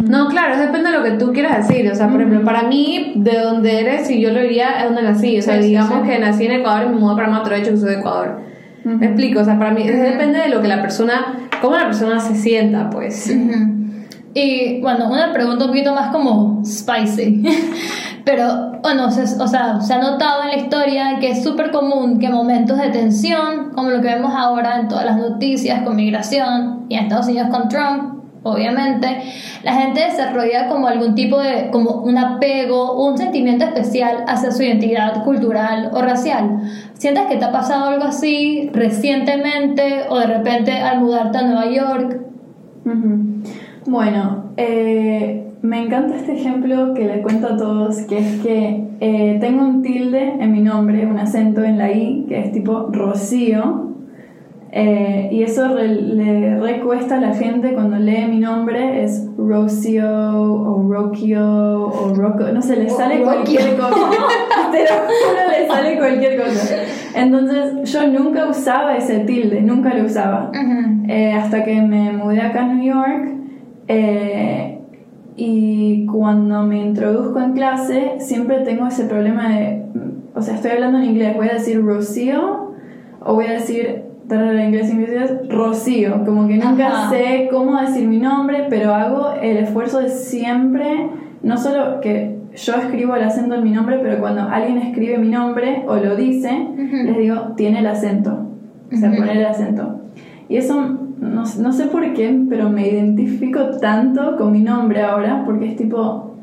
No, 0.08 0.28
claro, 0.28 0.58
depende 0.58 0.90
de 0.90 0.98
lo 0.98 1.04
que 1.04 1.12
tú 1.12 1.32
quieras 1.32 1.68
decir. 1.68 1.90
O 1.90 1.94
sea, 1.94 2.08
por 2.08 2.20
ejemplo, 2.20 2.44
para 2.44 2.62
mí, 2.62 3.12
de 3.16 3.38
dónde 3.38 3.80
eres, 3.80 4.06
si 4.06 4.20
yo 4.20 4.32
lo 4.32 4.40
diría, 4.40 4.80
es 4.80 4.84
donde 4.84 5.02
nací. 5.02 5.38
O 5.38 5.42
sea, 5.42 5.58
digamos 5.58 6.06
que 6.06 6.18
nací 6.18 6.46
en 6.46 6.52
Ecuador 6.52 6.86
y 6.86 6.94
me 6.94 7.00
mudé 7.00 7.16
para 7.16 7.56
he 7.56 7.60
hecho 7.60 7.72
que 7.72 7.76
soy 7.76 7.90
de 7.90 7.98
Ecuador. 7.98 8.40
Me 8.84 9.06
explico, 9.06 9.40
o 9.40 9.44
sea, 9.44 9.58
para 9.58 9.72
mí 9.72 9.86
depende 9.86 10.38
de 10.38 10.48
lo 10.48 10.62
que 10.62 10.68
la 10.68 10.80
persona, 10.80 11.48
cómo 11.60 11.76
la 11.76 11.86
persona 11.86 12.20
se 12.20 12.36
sienta, 12.36 12.88
pues. 12.88 13.34
Y 14.38 14.82
bueno, 14.82 15.08
una 15.10 15.32
pregunta 15.32 15.64
un 15.64 15.70
poquito 15.70 15.94
más 15.94 16.12
como 16.12 16.62
spicy. 16.62 17.42
Pero 18.26 18.72
bueno, 18.82 19.10
se, 19.10 19.22
o 19.42 19.48
sea, 19.48 19.80
se 19.80 19.94
ha 19.94 19.98
notado 19.98 20.42
en 20.42 20.48
la 20.48 20.56
historia 20.56 21.18
que 21.18 21.30
es 21.30 21.42
súper 21.42 21.70
común 21.70 22.18
que 22.18 22.28
momentos 22.28 22.76
de 22.76 22.90
tensión, 22.90 23.70
como 23.74 23.88
lo 23.88 24.02
que 24.02 24.08
vemos 24.08 24.34
ahora 24.36 24.78
en 24.78 24.88
todas 24.88 25.06
las 25.06 25.16
noticias 25.16 25.80
con 25.84 25.96
migración 25.96 26.84
y 26.90 26.96
en 26.96 27.04
Estados 27.04 27.28
Unidos 27.28 27.48
con 27.50 27.70
Trump, 27.70 28.24
obviamente, 28.42 29.22
la 29.62 29.72
gente 29.72 30.04
desarrolla 30.04 30.68
como 30.68 30.86
algún 30.86 31.14
tipo 31.14 31.40
de, 31.40 31.70
como 31.70 32.02
un 32.02 32.18
apego, 32.18 33.06
un 33.06 33.16
sentimiento 33.16 33.64
especial 33.64 34.22
hacia 34.28 34.52
su 34.52 34.62
identidad 34.62 35.24
cultural 35.24 35.92
o 35.94 36.02
racial. 36.02 36.60
¿Sientes 36.92 37.24
que 37.24 37.38
te 37.38 37.44
ha 37.46 37.52
pasado 37.52 37.86
algo 37.86 38.04
así 38.04 38.68
recientemente 38.74 40.04
o 40.10 40.18
de 40.18 40.26
repente 40.26 40.72
al 40.72 41.00
mudarte 41.00 41.38
a 41.38 41.42
Nueva 41.42 41.70
York? 41.70 42.20
Bueno, 43.86 44.52
eh, 44.56 45.52
me 45.62 45.82
encanta 45.82 46.16
este 46.16 46.32
ejemplo 46.32 46.92
que 46.92 47.04
le 47.04 47.22
cuento 47.22 47.46
a 47.46 47.56
todos, 47.56 47.98
que 48.02 48.18
es 48.18 48.40
que 48.40 48.84
eh, 49.00 49.38
tengo 49.40 49.64
un 49.64 49.82
tilde 49.82 50.34
en 50.40 50.52
mi 50.52 50.60
nombre, 50.60 51.06
un 51.06 51.18
acento 51.18 51.62
en 51.62 51.78
la 51.78 51.92
I, 51.92 52.26
que 52.28 52.40
es 52.40 52.52
tipo 52.52 52.88
Rocío, 52.90 53.86
eh, 54.72 55.28
y 55.30 55.42
eso 55.42 55.68
le 55.68 56.58
recuesta 56.58 57.16
a 57.16 57.20
la 57.20 57.34
gente 57.34 57.72
cuando 57.72 57.96
lee 57.96 58.26
mi 58.28 58.40
nombre, 58.40 59.04
es 59.04 59.26
Rocio 59.38 60.04
o 60.04 60.82
Rokio 60.86 61.86
o 61.86 62.12
Rocco, 62.14 62.44
no 62.52 62.60
sé, 62.60 62.76
le 62.76 62.90
sale 62.90 63.22
cualquier 63.22 63.76
cosa. 63.76 64.10
Te 64.72 64.78
lo 64.80 65.50
le 65.50 65.66
sale 65.68 65.96
cualquier 65.96 66.42
cosa. 66.42 66.76
Entonces 67.14 67.92
yo 67.92 68.06
nunca 68.08 68.46
usaba 68.48 68.96
ese 68.96 69.20
tilde, 69.20 69.62
nunca 69.62 69.94
lo 69.94 70.04
usaba. 70.04 70.50
Eh, 71.08 71.32
hasta 71.32 71.64
que 71.64 71.80
me 71.80 72.12
mudé 72.12 72.40
acá 72.40 72.64
a 72.64 72.74
New 72.74 72.84
York. 72.84 73.35
Eh, 73.88 74.78
y 75.36 76.06
cuando 76.06 76.62
me 76.62 76.80
introduzco 76.80 77.40
en 77.40 77.52
clase, 77.52 78.14
siempre 78.18 78.60
tengo 78.60 78.86
ese 78.86 79.04
problema 79.04 79.48
de. 79.48 79.82
O 80.34 80.42
sea, 80.42 80.54
estoy 80.54 80.72
hablando 80.72 80.98
en 80.98 81.04
inglés, 81.04 81.36
voy 81.36 81.48
a 81.48 81.54
decir 81.54 81.82
Rocio 81.82 82.72
o 83.20 83.34
voy 83.34 83.46
a 83.46 83.52
decir 83.52 84.06
en 84.34 84.60
inglés 84.60 84.92
inglés 84.92 85.32
Rocío, 85.48 86.24
como 86.24 86.48
que 86.48 86.56
nunca 86.56 87.08
sé 87.10 87.48
cómo 87.50 87.80
decir 87.80 88.08
mi 88.08 88.18
nombre, 88.18 88.66
pero 88.68 88.94
hago 88.94 89.32
el 89.40 89.58
esfuerzo 89.58 90.00
de 90.00 90.08
siempre, 90.08 91.08
no 91.42 91.56
solo 91.56 92.00
que 92.00 92.36
yo 92.54 92.74
escribo 92.74 93.14
el 93.14 93.22
acento 93.22 93.54
en 93.54 93.64
mi 93.64 93.70
nombre, 93.70 93.98
pero 94.02 94.18
cuando 94.18 94.42
alguien 94.42 94.78
escribe 94.78 95.18
mi 95.18 95.28
nombre 95.28 95.84
o 95.86 95.96
lo 95.96 96.16
dice, 96.16 96.50
les 96.76 97.16
digo, 97.16 97.52
tiene 97.56 97.80
el 97.80 97.86
acento, 97.86 98.46
o 98.92 98.96
sea, 98.96 99.10
poner 99.10 99.36
el 99.36 99.46
acento. 99.46 100.00
Y 100.48 100.56
eso, 100.56 100.98
no, 101.20 101.44
no 101.58 101.72
sé 101.72 101.86
por 101.86 102.12
qué, 102.12 102.38
pero 102.48 102.68
me 102.68 102.88
identifico 102.88 103.70
tanto 103.80 104.36
con 104.36 104.52
mi 104.52 104.60
nombre 104.60 105.02
ahora, 105.02 105.42
porque 105.44 105.70
es 105.70 105.76
tipo, 105.76 106.34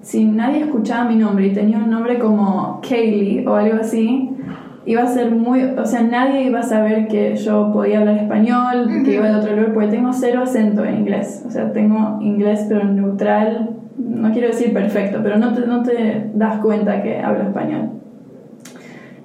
si 0.00 0.24
nadie 0.24 0.62
escuchaba 0.62 1.08
mi 1.08 1.16
nombre 1.16 1.46
y 1.46 1.52
tenía 1.52 1.78
un 1.78 1.90
nombre 1.90 2.18
como 2.18 2.80
Kaylee 2.88 3.46
o 3.46 3.54
algo 3.54 3.78
así, 3.80 4.30
iba 4.84 5.02
a 5.02 5.06
ser 5.06 5.30
muy, 5.30 5.62
o 5.62 5.86
sea, 5.86 6.02
nadie 6.02 6.42
iba 6.44 6.60
a 6.60 6.64
saber 6.64 7.06
que 7.08 7.36
yo 7.36 7.72
podía 7.72 8.00
hablar 8.00 8.18
español, 8.18 8.88
que 9.04 9.14
iba 9.14 9.28
de 9.28 9.36
otro 9.36 9.54
lugar, 9.54 9.74
porque 9.74 9.88
tengo 9.88 10.12
cero 10.12 10.42
acento 10.42 10.84
en 10.84 11.00
inglés, 11.00 11.44
o 11.46 11.50
sea, 11.50 11.72
tengo 11.72 12.18
inglés 12.20 12.66
pero 12.68 12.84
neutral, 12.84 13.70
no 13.96 14.32
quiero 14.32 14.48
decir 14.48 14.72
perfecto, 14.72 15.20
pero 15.22 15.38
no 15.38 15.52
te, 15.52 15.66
no 15.66 15.82
te 15.82 16.30
das 16.34 16.58
cuenta 16.58 17.02
que 17.02 17.18
hablo 17.18 17.42
español. 17.42 17.90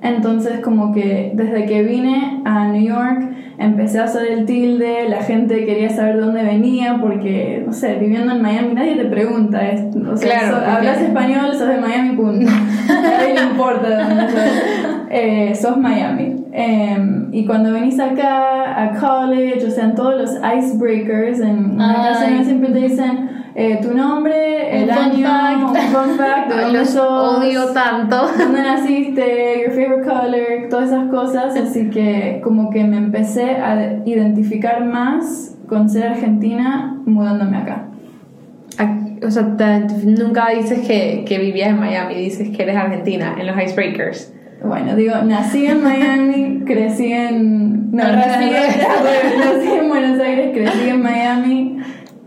Entonces 0.01 0.59
como 0.59 0.93
que 0.93 1.31
desde 1.33 1.65
que 1.65 1.83
vine 1.83 2.41
a 2.45 2.67
New 2.67 2.83
York 2.83 3.36
empecé 3.57 3.99
a 3.99 4.03
hacer 4.03 4.31
el 4.31 4.45
tilde, 4.45 5.09
la 5.09 5.23
gente 5.23 5.65
quería 5.65 5.89
saber 5.89 6.19
dónde 6.19 6.43
venía 6.43 6.97
porque, 7.01 7.63
no 7.65 7.73
sé, 7.73 7.95
viviendo 7.95 8.33
en 8.33 8.41
Miami 8.41 8.73
nadie 8.73 8.95
te 8.95 9.05
pregunta, 9.05 9.61
o 10.11 10.17
sea, 10.17 10.75
hablas 10.75 11.01
español, 11.01 11.51
sos 11.53 11.67
de 11.67 11.77
Miami, 11.77 12.15
punto. 12.15 12.51
nadie 12.87 13.33
le 13.33 13.41
importa 13.41 13.89
de 13.89 13.95
dónde 13.95 14.29
sos. 14.29 14.41
Eh, 15.09 15.55
sos 15.55 15.77
Miami. 15.77 16.45
Em, 16.51 17.29
y 17.31 17.45
cuando 17.45 17.71
venís 17.71 17.99
acá 17.99 18.83
a 18.83 18.99
college, 18.99 19.65
o 19.65 19.71
sea, 19.71 19.85
en 19.85 19.95
todos 19.95 20.15
los 20.15 20.31
icebreakers, 20.31 21.39
en 21.39 21.77
la 21.77 21.93
clase 21.93 22.43
siempre 22.43 22.71
te 22.71 22.79
dicen 22.79 23.29
eh, 23.59 23.79
tu 23.81 23.91
nombre, 23.91 24.83
el 24.83 24.91
año, 24.91 25.71
un 25.71 25.75
fun 25.75 26.15
fact, 26.15 26.53
de 26.53 26.61
dónde 26.61 26.85
sos, 26.85 27.39
odio 27.39 27.73
tanto, 27.73 28.29
dónde 28.37 28.61
naciste, 28.61 29.63
your 29.63 29.71
favorite 29.71 30.07
color, 30.07 30.69
todas 30.69 30.89
esas 30.89 31.09
cosas. 31.09 31.57
Así 31.57 31.89
que 31.89 32.39
como 32.43 32.69
que 32.69 32.83
me 32.83 32.97
empecé 32.97 33.55
a 33.55 34.03
identificar 34.05 34.85
más 34.85 35.57
con 35.67 35.89
ser 35.89 36.03
argentina 36.03 37.01
mudándome 37.07 37.57
acá. 37.57 37.87
O 39.25 39.31
sea, 39.31 39.55
nunca 40.03 40.49
dices 40.49 40.87
que, 40.87 41.25
que 41.27 41.39
vivías 41.39 41.69
en 41.69 41.79
Miami, 41.79 42.13
dices 42.13 42.55
que 42.55 42.61
eres 42.61 42.75
argentina 42.75 43.37
en 43.39 43.47
los 43.47 43.57
icebreakers. 43.59 44.35
Bueno, 44.63 44.95
digo, 44.95 45.15
nací 45.23 45.65
en 45.65 45.83
Miami, 45.83 46.61
crecí 46.65 47.11
en. 47.11 47.89
No, 47.91 48.03
nací, 48.03 48.51
en 48.53 49.89
Buenos 49.89 50.19
Aires, 50.19 50.51
crecí 50.53 50.89
en 50.89 51.01
Miami 51.01 51.77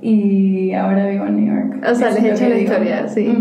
y 0.02 0.72
ahora 0.74 1.06
vivo 1.06 1.26
en 1.26 1.36
New 1.36 1.54
York. 1.54 1.86
O 1.90 1.94
sea, 1.94 2.10
les 2.10 2.24
he 2.24 2.32
hecho 2.32 2.48
la 2.48 2.58
historia, 2.58 3.08
sí. 3.08 3.36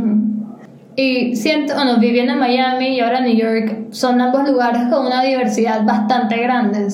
Y 0.95 1.35
siento, 1.35 1.75
bueno, 1.75 1.97
viviendo 1.99 2.33
en 2.33 2.39
Miami 2.39 2.97
y 2.97 2.99
ahora 2.99 3.19
en 3.19 3.25
New 3.25 3.35
York, 3.35 3.87
son 3.91 4.19
ambos 4.19 4.49
lugares 4.49 4.83
con 4.91 5.05
una 5.05 5.23
diversidad 5.23 5.85
bastante 5.85 6.37
grande. 6.37 6.89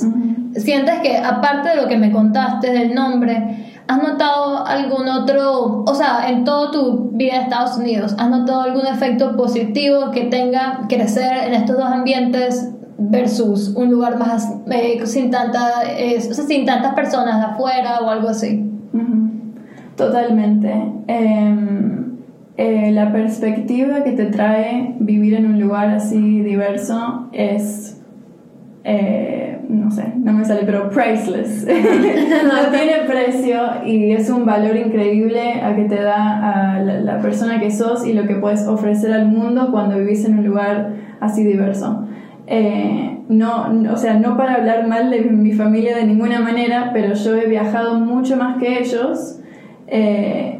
Sientes 0.56 1.00
que, 1.00 1.18
aparte 1.18 1.70
de 1.70 1.76
lo 1.82 1.88
que 1.88 1.98
me 1.98 2.12
contaste 2.12 2.72
del 2.72 2.94
nombre, 2.94 3.66
¿Has 3.88 4.02
notado 4.02 4.66
algún 4.66 5.08
otro, 5.08 5.84
o 5.86 5.94
sea, 5.94 6.28
en 6.28 6.44
toda 6.44 6.72
tu 6.72 7.12
vida 7.12 7.36
en 7.36 7.42
Estados 7.44 7.78
Unidos, 7.78 8.16
¿has 8.18 8.30
notado 8.32 8.62
algún 8.62 8.88
efecto 8.88 9.36
positivo 9.38 10.10
que 10.10 10.22
tenga 10.22 10.88
crecer 10.90 11.46
en 11.46 11.54
estos 11.54 11.78
dos 11.78 11.86
ambientes 11.86 12.72
versus 12.98 13.76
un 13.76 13.92
lugar 13.92 14.18
más 14.18 14.52
eh, 14.72 15.06
sin, 15.06 15.30
tanta, 15.30 15.84
o 15.84 16.34
sea, 16.34 16.46
sin 16.46 16.66
tantas 16.66 16.96
personas 16.96 17.38
de 17.38 17.54
afuera 17.54 18.00
o 18.02 18.10
algo 18.10 18.30
así? 18.30 18.75
Totalmente. 19.96 20.72
Em, 21.08 22.18
eh, 22.58 22.92
la 22.92 23.12
perspectiva 23.12 24.04
que 24.04 24.12
te 24.12 24.26
trae 24.26 24.96
vivir 25.00 25.36
en 25.36 25.46
un 25.46 25.60
lugar 25.60 25.90
así 25.90 26.42
diverso 26.42 27.30
es 27.34 27.96
eh, 28.88 29.58
no 29.68 29.90
sé, 29.90 30.14
no 30.16 30.32
me 30.32 30.46
sale, 30.46 30.62
pero 30.64 30.90
priceless. 30.90 31.66
no 31.66 32.72
tiene 32.72 33.08
precio 33.08 33.60
y 33.84 34.12
es 34.12 34.30
un 34.30 34.46
valor 34.46 34.76
increíble 34.78 35.60
a 35.62 35.76
que 35.76 35.86
te 35.86 36.00
da 36.00 36.76
a 36.76 36.80
la, 36.82 37.20
persona 37.20 37.60
que 37.60 37.72
sos 37.72 38.06
y 38.06 38.14
lo 38.14 38.28
que 38.28 38.36
puedes 38.36 38.68
ofrecer 38.68 39.12
al 39.12 39.28
mundo 39.28 39.70
cuando 39.72 39.98
vivís 39.98 40.24
en 40.26 40.38
un 40.38 40.46
lugar 40.46 40.94
así 41.20 41.44
diverso. 41.44 42.08
Eh, 42.46 43.18
no, 43.28 43.74
o 43.92 43.98
sea, 43.98 44.20
no 44.20 44.38
para 44.38 44.54
hablar 44.54 44.88
mal 44.88 45.10
de 45.10 45.22
mi 45.22 45.54
familia 45.54 45.98
de 45.98 46.06
ninguna 46.06 46.40
manera, 46.40 46.92
pero 46.94 47.16
yo 47.16 47.36
he 47.36 47.48
viajado 47.48 48.00
mucho 48.00 48.38
más 48.38 48.58
que 48.58 48.80
ellos. 48.80 49.40
Eh, 49.88 50.60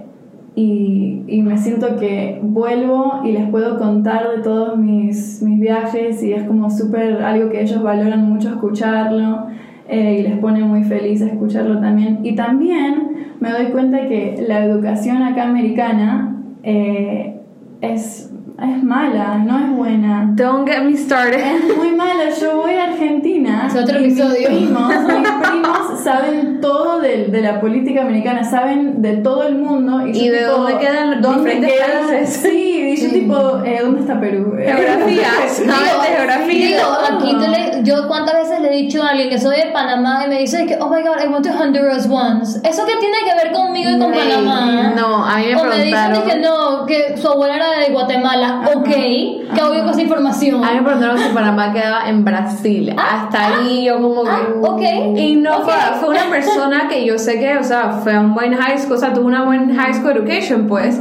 y, 0.56 1.24
y, 1.28 1.42
me 1.42 1.58
siento 1.58 1.98
que 1.98 2.40
vuelvo 2.42 3.22
y 3.26 3.34
les 3.34 3.50
puedo 3.50 3.78
contar 3.78 4.30
de 4.38 4.42
todos 4.42 4.78
mis, 4.78 5.42
mis 5.42 5.60
viajes 5.60 6.24
y 6.24 6.32
es 6.32 6.44
como 6.44 6.70
súper 6.70 7.22
algo 7.24 7.50
que 7.50 7.62
ellos 7.62 7.84
valoran 7.84 8.30
mucho 8.30 8.50
escucharlo 8.50 9.48
eh, 9.88 10.20
y 10.20 10.24
les 10.24 10.38
pone 10.40 10.64
muy 10.64 10.84
feliz 10.84 11.22
escucharlo 11.22 11.80
también. 11.80 12.20
Y 12.24 12.36
también 12.36 13.36
me 13.40 13.52
doy 13.52 13.66
cuenta 13.68 14.08
que 14.08 14.44
la 14.48 14.64
educación 14.64 15.22
acá 15.22 15.44
americana 15.44 16.42
eh, 16.64 17.36
es 17.82 18.34
es 18.62 18.84
mala, 18.84 19.36
no 19.38 19.58
es 19.60 19.70
buena. 19.78 20.30
Don't 20.34 20.68
get 20.68 20.82
me 20.84 20.96
started. 20.96 21.40
Es 21.40 21.76
muy 21.78 21.92
mala, 21.92 22.30
yo 22.40 22.58
voy 22.58 22.74
a 22.76 22.86
Argentina. 22.86 23.66
Es 23.68 23.76
otro 23.76 24.00
episodio. 24.00 24.50
Mis 24.50 24.60
primos, 24.60 24.94
mis 25.20 25.50
primos 25.50 25.78
saben 26.04 26.62
todo 26.62 27.00
de, 27.02 27.26
de 27.28 27.42
la 27.42 27.60
política 27.60 28.02
americana, 28.02 28.44
saben 28.44 29.02
de 29.02 29.18
todo 29.18 29.44
el 29.44 29.56
mundo. 29.56 30.08
¿Y, 30.08 30.14
yo 30.14 30.22
¿Y 30.24 30.30
de 30.30 30.38
tipo, 30.40 30.52
dónde 30.52 30.78
quedan 30.80 31.22
¿dónde 31.22 31.40
diferentes 31.56 31.74
queda? 31.74 32.08
países? 32.08 32.30
Sí, 32.42 32.90
y 32.94 32.96
yo 32.96 33.10
tipo, 33.12 33.64
eh, 33.66 33.80
¿dónde 33.82 34.02
está 34.02 34.20
Perú? 34.20 34.54
Geografía, 34.58 35.28
¿sabes 35.50 36.02
de 36.10 36.16
geografía? 36.16 36.68
Digo, 36.78 36.98
aquí 37.12 37.36
te 37.38 37.48
le- 37.50 37.84
yo 37.84 38.08
cuántas 38.08 38.36
veces 38.36 38.62
le 38.62 38.70
he 38.70 38.78
dicho 38.84 39.04
a 39.04 39.10
alguien 39.10 39.30
que 39.30 39.38
soy 39.38 39.58
de 39.58 39.66
Panamá 39.74 40.24
y 40.26 40.30
me 40.30 40.40
dice 40.40 40.66
que, 40.66 40.78
oh 40.80 40.90
my 40.90 41.02
god, 41.04 41.18
I 41.24 41.28
went 41.28 41.46
to 41.46 41.52
Honduras 41.52 42.08
once. 42.10 42.60
¿Eso 42.64 42.86
qué 42.86 42.94
tiene 43.00 43.18
que 43.26 43.36
ver 43.44 43.52
conmigo 43.54 43.90
y 43.92 44.00
con 44.00 44.14
Ey, 44.14 44.20
Panamá? 44.20 44.94
no, 44.96 45.26
a 45.26 45.38
mí 45.38 45.46
me 45.48 45.56
O 45.56 45.66
me 45.66 45.84
dicen 45.84 46.24
que 46.26 46.36
no, 46.40 46.86
que 46.86 47.18
su 47.18 47.28
abuela 47.28 47.56
era 47.58 47.80
de 47.80 47.92
Guatemala. 47.92 48.45
Ok, 48.76 48.86
que 48.86 49.62
obvio 49.64 49.82
con 49.82 49.90
esa 49.90 50.02
información. 50.02 50.64
A 50.64 50.72
mí 50.72 50.78
me 50.78 50.84
preguntaron 50.84 51.18
si 51.18 51.30
Panamá 51.34 51.72
quedaba 51.74 52.10
en 52.10 52.24
Brasil. 52.26 52.96
Hasta 52.98 53.48
ahí 53.58 53.86
yo 53.86 54.02
como 54.02 54.24
que... 54.24 54.30
ah, 54.32 54.48
ok, 54.62 54.82
Y 55.18 55.36
no 55.36 55.62
fue, 55.62 55.74
ok. 55.74 55.96
fue 56.00 56.10
una 56.10 56.30
persona 56.30 56.88
que 56.88 57.06
yo 57.06 57.18
sé 57.18 57.40
que, 57.40 57.58
o 57.58 57.64
sea, 57.64 57.92
fue 58.04 58.14
a 58.14 58.20
un 58.22 58.34
buen 58.34 58.54
high 58.56 58.78
school, 58.78 58.94
o 58.96 59.00
sea, 59.00 59.14
tuvo 59.14 59.28
una 59.28 59.44
buena 59.44 59.74
high 59.82 59.94
school 59.94 60.12
education, 60.12 60.68
pues. 60.68 61.00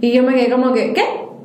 Y 0.00 0.12
yo 0.12 0.22
me 0.22 0.34
quedé 0.34 0.50
como 0.50 0.72
que, 0.72 0.92
¿qué? 0.92 1.04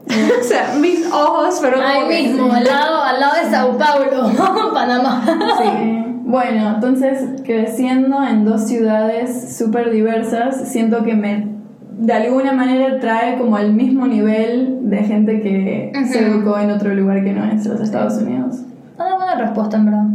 o 0.39 0.43
sea, 0.43 0.73
mis 0.79 1.05
ojos 1.11 1.59
fueron 1.59 1.81
Ahí 1.83 1.95
como 1.97 2.07
que- 2.09 2.21
mismo, 2.23 2.51
al 2.53 2.63
lado, 2.63 3.03
al 3.03 3.19
lado 3.19 3.35
de 3.43 3.49
Sao 3.51 3.77
Paulo, 3.77 4.31
Panamá. 4.73 5.23
Sí. 5.61 6.05
Bueno, 6.23 6.73
entonces 6.75 7.41
creciendo 7.43 8.21
en 8.23 8.45
dos 8.45 8.67
ciudades 8.67 9.55
súper 9.57 9.89
diversas, 9.91 10.69
siento 10.69 11.03
que 11.03 11.15
me 11.15 11.58
de 11.99 12.13
alguna 12.13 12.53
manera 12.53 12.97
trae 12.99 13.37
como 13.37 13.57
al 13.57 13.73
mismo 13.73 14.07
nivel 14.07 14.89
de 14.89 14.97
gente 15.03 15.41
que 15.41 15.91
se 16.07 16.19
Ujú. 16.25 16.31
educó 16.31 16.57
en 16.59 16.71
otro 16.71 16.93
lugar 16.95 17.23
que 17.23 17.33
no 17.33 17.43
es 17.45 17.65
los 17.65 17.81
Estados 17.81 18.21
Unidos. 18.21 18.61
Una 18.97 19.15
buena 19.15 19.35
respuesta, 19.35 19.77
en 19.77 19.85
verdad. 19.85 20.05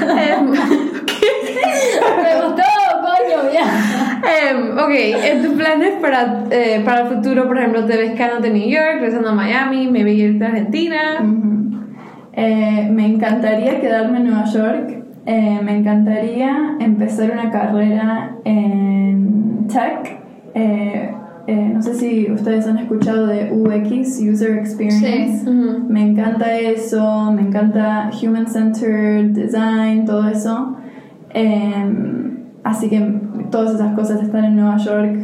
Em, 0.00 0.50
Me 0.50 2.34
gustó, 2.36 2.62
coño, 3.02 3.52
ya. 3.52 4.20
em, 4.50 4.78
ok, 4.78 5.24
en 5.24 5.42
tus 5.42 5.52
planes 5.54 5.94
para, 6.00 6.44
eh, 6.50 6.82
para 6.84 7.02
el 7.02 7.08
futuro, 7.08 7.46
por 7.46 7.58
ejemplo, 7.58 7.84
te 7.84 7.96
ves 7.96 8.12
quedándote 8.12 8.48
en 8.48 8.54
New 8.54 8.68
York, 8.68 8.94
regresando 9.00 9.30
a 9.30 9.34
Miami, 9.34 9.88
maybe 9.88 10.12
irte 10.12 10.44
a 10.44 10.48
Argentina. 10.48 10.98
Ujú. 11.20 11.48
Eh, 12.34 12.88
me 12.92 13.06
encantaría 13.06 13.80
quedarme 13.80 14.18
en 14.18 14.24
Nueva 14.30 14.44
York. 14.44 14.97
Eh, 15.30 15.60
me 15.62 15.76
encantaría 15.76 16.78
empezar 16.80 17.30
una 17.30 17.50
carrera 17.50 18.38
en 18.44 19.66
tech. 19.70 20.18
Eh, 20.54 21.14
eh, 21.46 21.70
no 21.74 21.82
sé 21.82 21.92
si 21.96 22.32
ustedes 22.32 22.66
han 22.66 22.78
escuchado 22.78 23.26
de 23.26 23.52
UX, 23.52 24.20
User 24.20 24.56
Experience. 24.56 25.44
Sí. 25.44 25.50
Me 25.86 26.00
encanta 26.00 26.56
eso, 26.56 27.30
me 27.30 27.42
encanta 27.42 28.10
Human 28.22 28.46
Centered 28.46 29.32
Design, 29.32 30.06
todo 30.06 30.26
eso. 30.28 30.76
Em, 31.34 32.44
así 32.64 32.88
que 32.88 32.98
todas 33.50 33.74
esas 33.74 33.94
cosas 33.94 34.22
están 34.22 34.46
en 34.46 34.56
Nueva 34.56 34.78
York, 34.78 35.14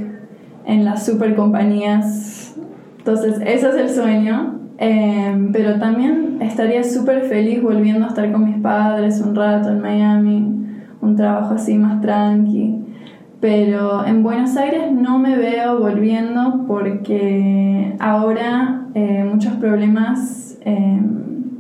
en 0.67 0.85
las 0.85 1.07
super 1.07 1.35
compañías. 1.35 2.55
Entonces, 2.99 3.41
ese 3.41 3.71
es 3.71 3.75
el 3.77 3.89
sueño. 3.89 4.64
Em, 4.79 5.53
pero 5.53 5.79
también 5.79 6.39
estaría 6.41 6.83
súper 6.83 7.23
feliz 7.23 7.63
volviendo 7.63 8.07
a 8.07 8.09
estar 8.09 8.31
con 8.33 8.45
mis 8.45 8.57
padres 8.57 9.21
un 9.21 9.35
rato 9.35 9.71
en 9.71 9.81
Miami, 9.81 10.53
un 11.01 11.17
trabajo 11.17 11.55
así 11.55 11.75
más 11.79 12.01
tranqui. 12.01 12.81
Pero 13.41 14.07
en 14.07 14.23
Buenos 14.23 14.57
Aires 14.57 14.91
no 14.91 15.19
me 15.19 15.37
veo 15.37 15.79
volviendo 15.79 16.65
porque 16.67 17.95
ahora 17.99 18.87
eh, 18.95 19.25
muchos 19.31 19.53
problemas 19.55 20.59
eh, 20.65 21.01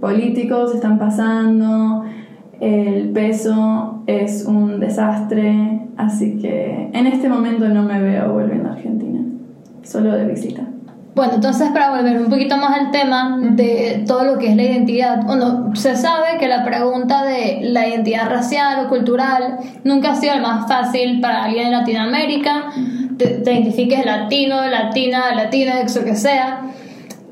políticos 0.01 0.75
están 0.75 0.99
pasando, 0.99 2.05
el 2.61 3.11
peso 3.11 4.03
es 4.07 4.47
un 4.47 4.81
desastre, 4.81 5.89
así 5.97 6.39
que 6.39 6.91
en 6.93 7.07
este 7.07 7.29
momento 7.29 7.69
no 7.69 7.83
me 7.83 8.01
veo 8.01 8.33
volviendo 8.33 8.71
a 8.71 8.73
Argentina, 8.73 9.21
solo 9.83 10.13
de 10.13 10.27
visita. 10.27 10.74
Bueno, 11.15 11.35
entonces 11.35 11.71
para 11.71 11.91
volver 11.91 12.19
un 12.19 12.29
poquito 12.29 12.57
más 12.57 12.77
al 12.77 12.91
tema 12.91 13.39
de 13.41 14.03
todo 14.05 14.25
lo 14.25 14.37
que 14.37 14.49
es 14.49 14.57
la 14.57 14.65
identidad, 14.65 15.23
bueno, 15.23 15.71
se 15.77 15.95
sabe 15.95 16.39
que 16.41 16.49
la 16.49 16.65
pregunta 16.65 17.25
de 17.25 17.61
la 17.63 17.87
identidad 17.87 18.29
racial 18.29 18.85
o 18.85 18.89
cultural 18.89 19.59
nunca 19.85 20.11
ha 20.11 20.15
sido 20.17 20.35
el 20.35 20.43
más 20.43 20.67
fácil 20.67 21.21
para 21.21 21.45
alguien 21.45 21.67
en 21.67 21.73
Latinoamérica, 21.73 22.73
te, 23.17 23.29
te 23.29 23.53
identifiques 23.53 24.05
latino, 24.05 24.67
latina, 24.67 25.33
latina, 25.37 25.81
ex 25.83 25.97
o 25.97 26.05
que 26.05 26.17
sea. 26.17 26.63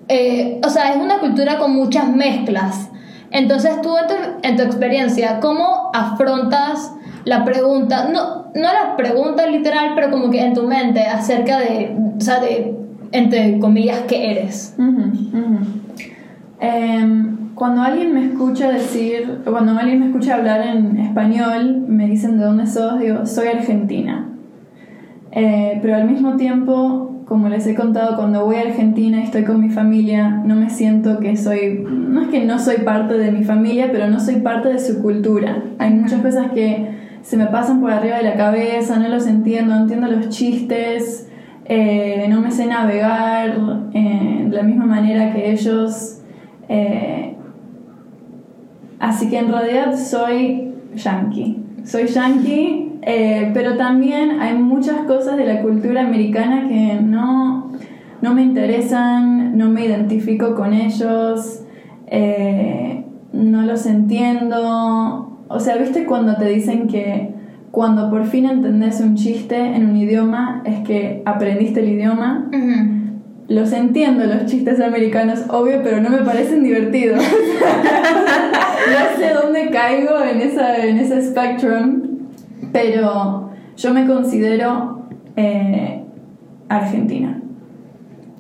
Eh, 0.06 0.60
o 0.64 0.68
sea, 0.68 0.92
es 0.92 0.96
una 0.98 1.18
cultura 1.18 1.58
con 1.58 1.74
muchas 1.74 2.08
mezclas. 2.08 2.88
Entonces 3.32 3.80
tú 3.82 3.96
en 3.98 4.06
tu, 4.06 4.14
en 4.42 4.56
tu 4.56 4.62
experiencia, 4.62 5.40
¿cómo 5.40 5.90
afrontas 5.92 6.92
la 7.24 7.44
pregunta, 7.44 8.08
no, 8.12 8.52
no 8.54 8.72
la 8.72 8.94
pregunta 8.96 9.46
literal, 9.46 9.92
pero 9.96 10.12
como 10.12 10.30
que 10.30 10.40
en 10.40 10.54
tu 10.54 10.68
mente 10.68 11.02
acerca 11.02 11.58
de, 11.58 11.96
o 12.16 12.20
sea, 12.20 12.38
de, 12.40 12.81
entre 13.12 13.58
comillas, 13.58 14.00
qué 14.08 14.32
eres? 14.32 14.76
Em, 16.60 17.54
cuando 17.54 17.82
alguien 17.82 18.14
me 18.14 18.24
escucha 18.24 18.70
decir, 18.70 19.40
cuando 19.44 19.78
alguien 19.78 20.00
me 20.00 20.06
escucha 20.06 20.36
hablar 20.36 20.66
en 20.66 20.96
español, 20.96 21.84
me 21.86 22.06
dicen 22.08 22.38
de 22.38 22.44
dónde 22.44 22.66
sos, 22.66 22.98
digo, 22.98 23.26
soy 23.26 23.48
argentina. 23.48 24.28
Eh, 25.32 25.78
pero 25.80 25.96
al 25.96 26.08
mismo 26.08 26.36
tiempo, 26.36 27.24
como 27.26 27.48
les 27.48 27.66
he 27.66 27.74
contado, 27.74 28.16
cuando 28.16 28.44
voy 28.44 28.56
a 28.56 28.60
Argentina 28.60 29.20
y 29.20 29.24
estoy 29.24 29.44
con 29.44 29.60
mi 29.60 29.70
familia, 29.70 30.42
no 30.44 30.54
me 30.54 30.70
siento 30.70 31.18
que 31.20 31.36
soy, 31.36 31.84
no 31.88 32.22
es 32.22 32.28
que 32.28 32.44
no 32.44 32.58
soy 32.58 32.78
parte 32.78 33.14
de 33.18 33.32
mi 33.32 33.42
familia, 33.42 33.88
pero 33.90 34.08
no 34.08 34.20
soy 34.20 34.36
parte 34.36 34.68
de 34.68 34.78
su 34.78 35.02
cultura. 35.02 35.62
Hay 35.78 35.90
muchas 35.90 36.20
cosas 36.20 36.52
que 36.52 36.88
se 37.22 37.36
me 37.36 37.46
pasan 37.46 37.80
por 37.80 37.90
arriba 37.90 38.18
de 38.18 38.24
la 38.24 38.34
cabeza, 38.34 38.98
no 38.98 39.08
los 39.08 39.26
entiendo, 39.26 39.74
no 39.74 39.82
entiendo 39.82 40.08
los 40.08 40.28
chistes, 40.28 41.28
eh, 41.64 42.26
no 42.28 42.40
me 42.40 42.50
sé 42.50 42.66
navegar 42.66 43.56
eh, 43.94 44.46
de 44.48 44.56
la 44.56 44.62
misma 44.62 44.86
manera 44.86 45.32
que 45.32 45.52
ellos. 45.52 46.20
Eh, 46.68 47.36
así 48.98 49.28
que 49.28 49.38
en 49.38 49.48
realidad 49.48 49.96
soy 49.96 50.72
yankee. 50.94 51.58
Soy 51.84 52.06
yankee, 52.06 52.92
pero 53.54 53.76
también 53.76 54.40
hay 54.40 54.56
muchas 54.56 55.00
cosas 55.00 55.36
de 55.36 55.44
la 55.44 55.62
cultura 55.62 56.02
americana 56.02 56.68
que 56.68 57.00
no, 57.02 57.72
no 58.20 58.34
me 58.34 58.42
interesan, 58.42 59.58
no 59.58 59.68
me 59.68 59.86
identifico 59.86 60.54
con 60.54 60.72
ellos, 60.72 61.64
no 63.32 63.62
los 63.62 63.86
entiendo. 63.86 65.40
O 65.48 65.58
sea, 65.58 65.76
¿viste 65.76 66.06
cuando 66.06 66.36
te 66.36 66.44
dicen 66.44 66.86
que 66.86 67.34
cuando 67.72 68.10
por 68.10 68.26
fin 68.26 68.44
entendés 68.44 69.00
un 69.00 69.16
chiste 69.16 69.56
en 69.56 69.88
un 69.88 69.96
idioma 69.96 70.62
es 70.66 70.80
que 70.86 71.22
aprendiste 71.24 71.80
el 71.80 71.88
idioma? 71.88 72.50
Los 73.48 73.72
entiendo, 73.72 74.26
los 74.26 74.44
chistes 74.44 74.78
americanos, 74.78 75.44
obvio, 75.48 75.80
pero 75.82 76.00
no 76.02 76.10
me 76.10 76.18
parecen 76.18 76.62
divertidos. 76.62 77.18
no 77.24 79.18
sé 79.18 79.32
dónde 79.32 79.70
caigo 79.70 80.22
en, 80.22 80.42
esa, 80.42 80.84
en 80.84 80.98
ese 80.98 81.22
spectrum, 81.22 82.02
pero 82.72 83.50
yo 83.76 83.94
me 83.94 84.06
considero 84.06 85.06
eh, 85.36 86.04
argentina. 86.68 87.40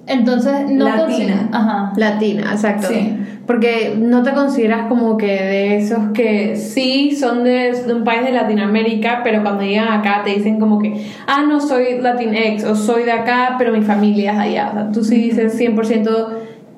Entonces, 0.06 0.70
no 0.70 0.84
Latina. 0.84 1.48
Ajá. 1.52 1.92
Latina, 1.96 2.50
exacto. 2.52 2.88
Sí. 2.88 3.16
Porque 3.46 3.96
no 3.98 4.22
te 4.22 4.32
consideras 4.32 4.86
como 4.88 5.16
que 5.16 5.26
de 5.26 5.76
esos 5.76 6.10
que 6.14 6.56
sí 6.56 7.14
son 7.16 7.44
de, 7.44 7.72
de 7.72 7.94
un 7.94 8.04
país 8.04 8.24
de 8.24 8.32
Latinoamérica, 8.32 9.20
pero 9.24 9.42
cuando 9.42 9.62
llegan 9.62 9.88
acá 9.88 10.22
te 10.24 10.30
dicen 10.30 10.60
como 10.60 10.78
que, 10.78 11.06
ah, 11.26 11.42
no 11.48 11.60
soy 11.60 12.00
Latinx 12.00 12.64
o 12.64 12.74
soy 12.76 13.04
de 13.04 13.12
acá, 13.12 13.56
pero 13.58 13.72
mi 13.72 13.82
familia 13.82 14.32
es 14.32 14.38
allá. 14.38 14.68
O 14.70 14.72
sea, 14.74 14.92
tú 14.92 15.04
sí 15.04 15.16
dices 15.16 15.58
100% 15.60 16.28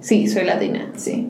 sí, 0.00 0.26
soy 0.26 0.44
latina. 0.44 0.90
Sí. 0.96 1.28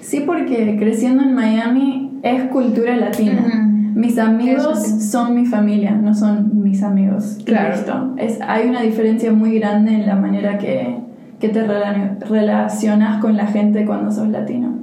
Sí, 0.00 0.20
porque 0.20 0.76
creciendo 0.78 1.22
en 1.22 1.34
Miami 1.34 2.18
es 2.22 2.44
cultura 2.44 2.96
latina. 2.96 3.73
Mis 3.94 4.18
amigos 4.18 4.82
sí. 4.82 5.00
son 5.00 5.34
mi 5.34 5.46
familia, 5.46 5.92
no 5.92 6.14
son 6.14 6.62
mis 6.62 6.82
amigos. 6.82 7.38
Claro. 7.44 7.74
listo. 7.76 8.14
Es, 8.18 8.38
hay 8.46 8.68
una 8.68 8.82
diferencia 8.82 9.32
muy 9.32 9.58
grande 9.58 9.94
en 9.94 10.06
la 10.06 10.16
manera 10.16 10.58
que, 10.58 10.98
que 11.40 11.48
te 11.48 11.64
rela- 11.66 12.18
relacionas 12.20 13.20
con 13.20 13.36
la 13.36 13.46
gente 13.46 13.84
cuando 13.86 14.10
sos 14.10 14.28
latino. 14.28 14.74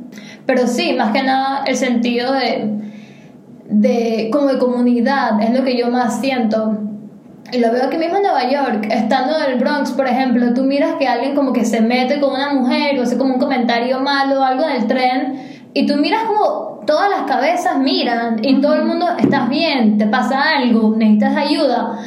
Pero 0.45 0.65
sí, 0.67 0.93
más 0.97 1.11
que 1.11 1.23
nada 1.23 1.63
el 1.65 1.75
sentido 1.75 2.33
de, 2.33 2.69
de 3.69 4.29
como 4.31 4.47
de 4.47 4.57
comunidad 4.57 5.41
es 5.41 5.57
lo 5.57 5.63
que 5.63 5.77
yo 5.77 5.89
más 5.91 6.19
siento. 6.19 6.77
Y 7.53 7.59
lo 7.59 7.71
veo 7.71 7.83
aquí 7.85 7.97
mismo 7.97 8.15
en 8.17 8.21
Nueva 8.23 8.49
York, 8.49 8.87
estando 8.89 9.33
en 9.37 9.51
el 9.53 9.59
Bronx, 9.59 9.91
por 9.91 10.07
ejemplo, 10.07 10.53
tú 10.53 10.63
miras 10.63 10.93
que 10.97 11.07
alguien 11.07 11.35
como 11.35 11.51
que 11.51 11.65
se 11.65 11.81
mete 11.81 12.21
con 12.21 12.33
una 12.33 12.53
mujer 12.53 12.97
o 12.97 13.03
hace 13.03 13.17
como 13.17 13.33
un 13.33 13.39
comentario 13.41 13.99
malo 13.99 14.39
o 14.39 14.43
algo 14.43 14.63
en 14.63 14.81
el 14.81 14.87
tren 14.87 15.50
y 15.73 15.85
tú 15.85 15.95
miras 15.97 16.23
como 16.23 16.81
todas 16.85 17.09
las 17.09 17.21
cabezas 17.23 17.77
miran 17.77 18.37
y 18.43 18.59
todo 18.61 18.75
el 18.75 18.83
mundo, 18.85 19.05
estás 19.19 19.47
bien, 19.49 19.97
te 19.97 20.07
pasa 20.07 20.41
algo, 20.57 20.95
necesitas 20.97 21.37
ayuda. 21.37 21.99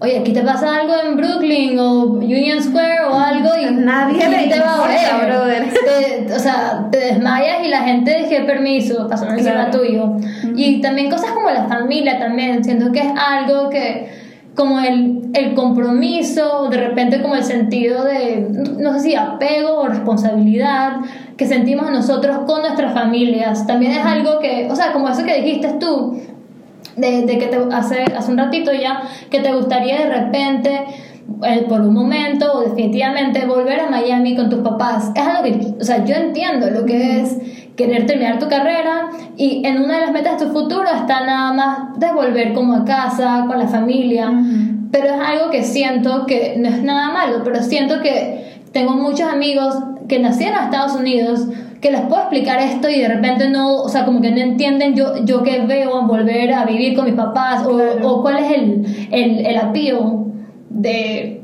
oye, 0.00 0.18
aquí 0.18 0.32
te 0.32 0.42
pasa 0.42 0.76
algo 0.80 0.94
en 1.06 1.16
Brooklyn 1.16 1.78
o 1.78 2.02
Union 2.14 2.62
Square 2.62 3.00
o 3.10 3.14
algo 3.18 3.50
y 3.60 3.72
Nadie 3.74 4.18
te 4.48 4.58
va 4.60 4.74
a 4.84 5.26
brother. 5.26 5.68
Te- 6.26 6.32
o 6.34 6.38
sea, 6.38 6.88
te 6.90 6.98
desmayas 6.98 7.64
y 7.64 7.68
la 7.68 7.82
gente 7.82 8.16
dice 8.22 8.40
permiso, 8.44 9.06
pasó 9.08 9.26
encima 9.26 9.66
Claro. 9.66 9.70
tuyo. 9.78 10.12
Y 10.56 10.80
también 10.80 11.10
cosas 11.10 11.30
como 11.32 11.50
la 11.50 11.64
familia 11.68 12.18
también, 12.18 12.64
siento 12.64 12.92
que 12.92 13.00
es 13.00 13.12
algo 13.16 13.68
que 13.70 14.18
como 14.56 14.80
el, 14.80 15.30
el 15.34 15.54
compromiso, 15.54 16.68
de 16.70 16.76
repente 16.78 17.22
como 17.22 17.34
el 17.36 17.44
sentido 17.44 18.04
de, 18.04 18.46
no 18.78 18.92
sé 18.94 19.00
si 19.00 19.14
apego 19.14 19.80
o 19.82 19.86
responsabilidad 19.88 20.96
que 21.40 21.46
sentimos 21.46 21.90
nosotros 21.90 22.40
con 22.46 22.60
nuestras 22.60 22.92
familias, 22.92 23.66
también 23.66 23.92
es 23.92 24.04
algo 24.04 24.40
que, 24.40 24.68
o 24.70 24.76
sea, 24.76 24.92
como 24.92 25.08
eso 25.08 25.24
que 25.24 25.40
dijiste 25.40 25.68
tú, 25.80 26.20
de, 26.96 27.22
de 27.22 27.38
que 27.38 27.46
te, 27.46 27.56
hace, 27.72 28.04
hace 28.14 28.30
un 28.30 28.36
ratito 28.36 28.74
ya, 28.74 29.04
que 29.30 29.40
te 29.40 29.50
gustaría 29.54 30.00
de 30.00 30.10
repente, 30.10 30.84
eh, 31.46 31.64
por 31.66 31.80
un 31.80 31.94
momento 31.94 32.52
o 32.52 32.60
definitivamente, 32.60 33.46
volver 33.46 33.80
a 33.80 33.88
Miami 33.88 34.36
con 34.36 34.50
tus 34.50 34.58
papás. 34.58 35.12
Es 35.14 35.22
algo 35.22 35.42
que, 35.44 35.80
o 35.80 35.82
sea, 35.82 36.04
yo 36.04 36.14
entiendo 36.14 36.68
lo 36.68 36.84
que 36.84 37.22
es 37.22 37.38
querer 37.74 38.04
terminar 38.04 38.38
tu 38.38 38.46
carrera 38.46 39.08
y 39.38 39.66
en 39.66 39.82
una 39.82 39.94
de 39.94 40.00
las 40.02 40.12
metas 40.12 40.38
de 40.38 40.44
tu 40.44 40.52
futuro 40.52 40.84
está 40.94 41.24
nada 41.24 41.54
más 41.54 41.98
de 41.98 42.12
volver 42.12 42.52
como 42.52 42.74
a 42.74 42.84
casa, 42.84 43.46
con 43.48 43.58
la 43.58 43.66
familia. 43.66 44.30
Pero 44.92 45.06
es 45.06 45.20
algo 45.26 45.48
que 45.50 45.62
siento 45.62 46.26
que 46.26 46.56
no 46.58 46.68
es 46.68 46.82
nada 46.82 47.10
malo, 47.14 47.40
pero 47.42 47.62
siento 47.62 48.02
que 48.02 48.60
tengo 48.72 48.92
muchos 48.92 49.26
amigos 49.26 49.74
que 50.10 50.18
nacieron 50.18 50.58
en 50.58 50.64
Estados 50.64 50.96
Unidos 50.96 51.46
que 51.80 51.90
les 51.90 52.02
puedo 52.02 52.20
explicar 52.20 52.60
esto 52.60 52.90
y 52.90 53.00
de 53.00 53.08
repente 53.08 53.48
no, 53.48 53.76
o 53.82 53.88
sea, 53.88 54.04
como 54.04 54.20
que 54.20 54.30
no 54.30 54.38
entienden 54.38 54.94
yo, 54.94 55.24
yo 55.24 55.42
qué 55.42 55.64
veo 55.66 56.00
en 56.00 56.08
volver 56.08 56.52
a 56.52 56.64
vivir 56.66 56.94
con 56.94 57.06
mis 57.06 57.14
papás 57.14 57.64
o, 57.64 57.78
o 58.02 58.20
cuál 58.20 58.38
es 58.38 58.50
el, 58.50 59.08
el, 59.12 59.46
el 59.46 59.56
appeal 59.56 60.24
de, 60.68 61.40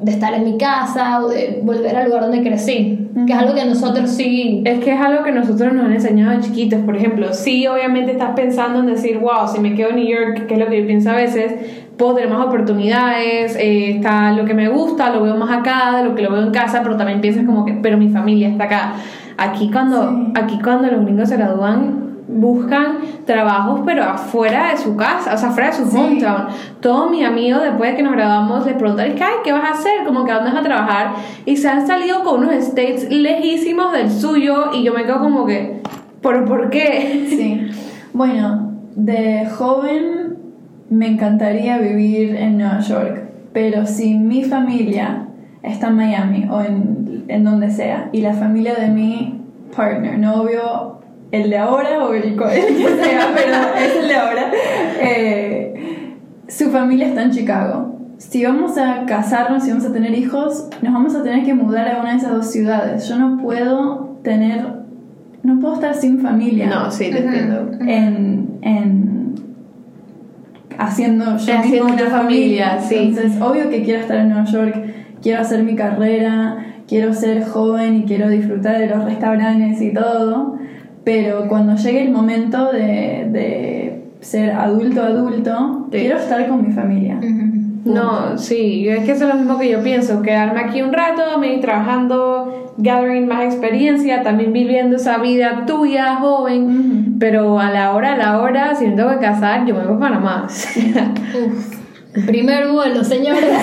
de 0.00 0.10
estar 0.10 0.32
en 0.32 0.44
mi 0.44 0.56
casa 0.56 1.22
o 1.22 1.28
de 1.28 1.60
volver 1.62 1.96
al 1.96 2.06
lugar 2.06 2.22
donde 2.22 2.42
crecí, 2.42 3.10
que 3.26 3.32
es 3.32 3.38
algo 3.38 3.54
que 3.54 3.64
nosotros 3.64 4.08
sí... 4.10 4.62
Es 4.64 4.78
que 4.78 4.92
es 4.92 5.00
algo 5.00 5.24
que 5.24 5.32
nosotros 5.32 5.72
nos 5.72 5.84
han 5.84 5.92
enseñado 5.92 6.36
de 6.36 6.40
chiquitos, 6.40 6.80
por 6.82 6.96
ejemplo. 6.96 7.34
Sí, 7.34 7.66
obviamente 7.66 8.12
estás 8.12 8.30
pensando 8.34 8.78
en 8.78 8.86
decir, 8.86 9.18
wow, 9.18 9.48
si 9.52 9.60
me 9.60 9.74
quedo 9.74 9.90
en 9.90 9.96
New 9.96 10.06
York, 10.06 10.46
que 10.46 10.54
es 10.54 10.60
lo 10.60 10.68
que 10.68 10.80
yo 10.80 10.86
pienso 10.86 11.10
a 11.10 11.14
veces, 11.14 11.52
puedo 11.98 12.14
tener 12.14 12.30
más 12.30 12.46
oportunidades, 12.46 13.56
eh, 13.56 13.90
está 13.96 14.32
lo 14.32 14.44
que 14.44 14.54
me 14.54 14.68
gusta, 14.68 15.10
lo 15.10 15.22
veo 15.22 15.36
más 15.36 15.50
acá 15.50 15.96
de 15.98 16.04
lo 16.04 16.14
que 16.14 16.22
lo 16.22 16.30
veo 16.32 16.42
en 16.42 16.52
casa, 16.52 16.80
pero 16.82 16.96
también 16.96 17.20
piensas 17.20 17.44
como 17.44 17.64
que, 17.64 17.72
pero 17.74 17.98
mi 17.98 18.08
familia 18.08 18.48
está 18.48 18.64
acá. 18.64 18.92
Aquí 19.36 19.70
cuando, 19.70 20.08
Sí. 20.10 20.32
aquí 20.34 20.58
cuando 20.62 20.88
los 20.88 21.04
gringos 21.04 21.28
se 21.28 21.36
gradúan, 21.36 22.06
buscan 22.28 22.98
trabajos, 23.24 23.80
pero 23.86 24.04
afuera 24.04 24.70
de 24.70 24.76
su 24.76 24.94
casa, 24.96 25.34
o 25.34 25.38
sea, 25.38 25.48
afuera 25.48 25.70
de 25.70 25.76
su 25.76 25.86
Sí. 25.86 25.96
hometown. 25.96 26.46
Todos 26.80 27.10
mis 27.10 27.24
amigos, 27.24 27.62
después 27.62 27.90
de 27.90 27.96
que 27.96 28.02
nos 28.02 28.12
graduamos, 28.12 28.66
les 28.66 28.74
preguntan, 28.76 29.06
"Es 29.06 29.14
que, 29.14 29.24
ay, 29.24 29.34
¿qué 29.42 29.52
vas 29.52 29.64
a 29.64 29.70
hacer? 29.72 30.04
Como 30.06 30.24
que, 30.24 30.32
¿a 30.32 30.36
dónde 30.36 30.50
vas 30.52 30.60
a 30.60 30.62
trabajar? 30.64 31.12
Y 31.46 31.56
se 31.56 31.68
han 31.68 31.86
salido 31.86 32.22
con 32.22 32.40
unos 32.40 32.54
states 32.54 33.10
lejísimos 33.10 33.92
del 33.92 34.10
suyo 34.10 34.72
y 34.74 34.82
yo 34.84 34.92
me 34.92 35.04
quedo 35.04 35.20
como 35.20 35.46
que, 35.46 35.82
¿por, 36.20 36.44
¿por 36.44 36.70
qué? 36.70 37.26
Sí. 37.28 37.66
Bueno, 38.12 38.72
de 38.96 39.46
joven 39.56 40.27
me 40.90 41.06
encantaría 41.06 41.78
vivir 41.78 42.34
en 42.36 42.58
Nueva 42.58 42.80
York, 42.80 43.22
pero 43.52 43.86
si 43.86 44.14
mi 44.14 44.44
familia 44.44 45.26
está 45.62 45.88
en 45.88 45.96
Miami 45.96 46.46
o 46.50 46.60
en, 46.60 47.24
en 47.28 47.44
donde 47.44 47.70
sea 47.70 48.08
y 48.12 48.20
la 48.20 48.32
familia 48.32 48.74
de 48.74 48.88
mi 48.88 49.40
partner, 49.74 50.18
novio, 50.18 50.98
el 51.30 51.50
de 51.50 51.58
ahora 51.58 52.04
o 52.04 52.14
el, 52.14 52.22
que 52.22 52.38
sea, 52.38 53.28
pero 53.34 53.56
es 53.78 53.96
el 53.96 54.08
de 54.08 54.14
ahora, 54.14 54.50
eh, 55.00 56.04
su 56.48 56.70
familia 56.70 57.08
está 57.08 57.22
en 57.22 57.30
Chicago. 57.30 57.94
Si 58.16 58.44
vamos 58.44 58.78
a 58.78 59.04
casarnos, 59.06 59.62
si 59.62 59.70
vamos 59.70 59.84
a 59.84 59.92
tener 59.92 60.12
hijos, 60.12 60.68
nos 60.82 60.92
vamos 60.92 61.14
a 61.14 61.22
tener 61.22 61.44
que 61.44 61.54
mudar 61.54 61.88
a 61.88 62.00
una 62.00 62.12
de 62.12 62.16
esas 62.16 62.32
dos 62.32 62.50
ciudades. 62.50 63.08
Yo 63.08 63.16
no 63.18 63.40
puedo 63.40 64.18
tener, 64.24 64.66
no 65.42 65.60
puedo 65.60 65.74
estar 65.74 65.94
sin 65.94 66.20
familia 66.20 66.66
No, 66.66 66.90
sí, 66.90 67.10
te 67.12 67.18
entiendo. 67.18 67.70
en, 67.86 68.58
en 68.62 69.07
haciendo 70.78 71.24
yo 71.24 71.34
Haciendo 71.36 71.84
mismo 71.86 72.02
una 72.02 72.06
familia, 72.10 72.68
familia. 72.70 72.80
sí. 72.80 72.94
Entonces, 72.96 73.40
obvio 73.42 73.68
que 73.68 73.82
quiero 73.82 74.00
estar 74.00 74.16
en 74.18 74.28
Nueva 74.30 74.44
York, 74.44 74.76
quiero 75.20 75.40
hacer 75.42 75.62
mi 75.64 75.74
carrera, 75.74 76.64
quiero 76.88 77.12
ser 77.12 77.44
joven 77.44 77.96
y 77.98 78.02
quiero 78.04 78.28
disfrutar 78.30 78.78
de 78.78 78.86
los 78.86 79.04
restaurantes 79.04 79.80
y 79.82 79.92
todo, 79.92 80.56
pero 81.04 81.48
cuando 81.48 81.74
llegue 81.76 82.02
el 82.02 82.10
momento 82.12 82.72
de, 82.72 83.28
de 83.30 84.02
ser 84.20 84.52
adulto 84.52 85.02
adulto, 85.02 85.86
Sí. 85.90 85.98
quiero 85.98 86.18
estar 86.18 86.48
con 86.48 86.66
mi 86.66 86.72
familia. 86.72 87.18
No, 87.84 88.36
sí, 88.36 88.86
es 88.88 89.04
que 89.04 89.12
eso 89.12 89.24
es 89.24 89.30
lo 89.30 89.36
mismo 89.36 89.58
que 89.58 89.70
yo 89.70 89.82
pienso, 89.82 90.20
quedarme 90.20 90.60
aquí 90.60 90.82
un 90.82 90.92
rato, 90.92 91.38
me 91.38 91.54
ir 91.54 91.60
trabajando, 91.60 92.67
gathering 92.78 93.26
más 93.26 93.44
experiencia, 93.44 94.22
también 94.22 94.52
viviendo 94.52 94.96
esa 94.96 95.18
vida 95.18 95.64
tuya, 95.66 96.16
joven, 96.16 97.16
pero 97.18 97.58
a 97.58 97.70
la 97.70 97.94
hora, 97.94 98.14
a 98.14 98.16
la 98.16 98.40
hora, 98.40 98.74
si 98.74 98.86
me 98.86 98.96
tengo 98.96 99.10
que 99.10 99.18
casar, 99.18 99.66
yo 99.66 99.74
me 99.74 99.84
voy 99.84 99.98
para 99.98 100.14
Panamá. 100.14 100.46
Uf, 101.44 102.24
primer 102.26 102.68
vuelo, 102.68 103.04
señores. 103.04 103.44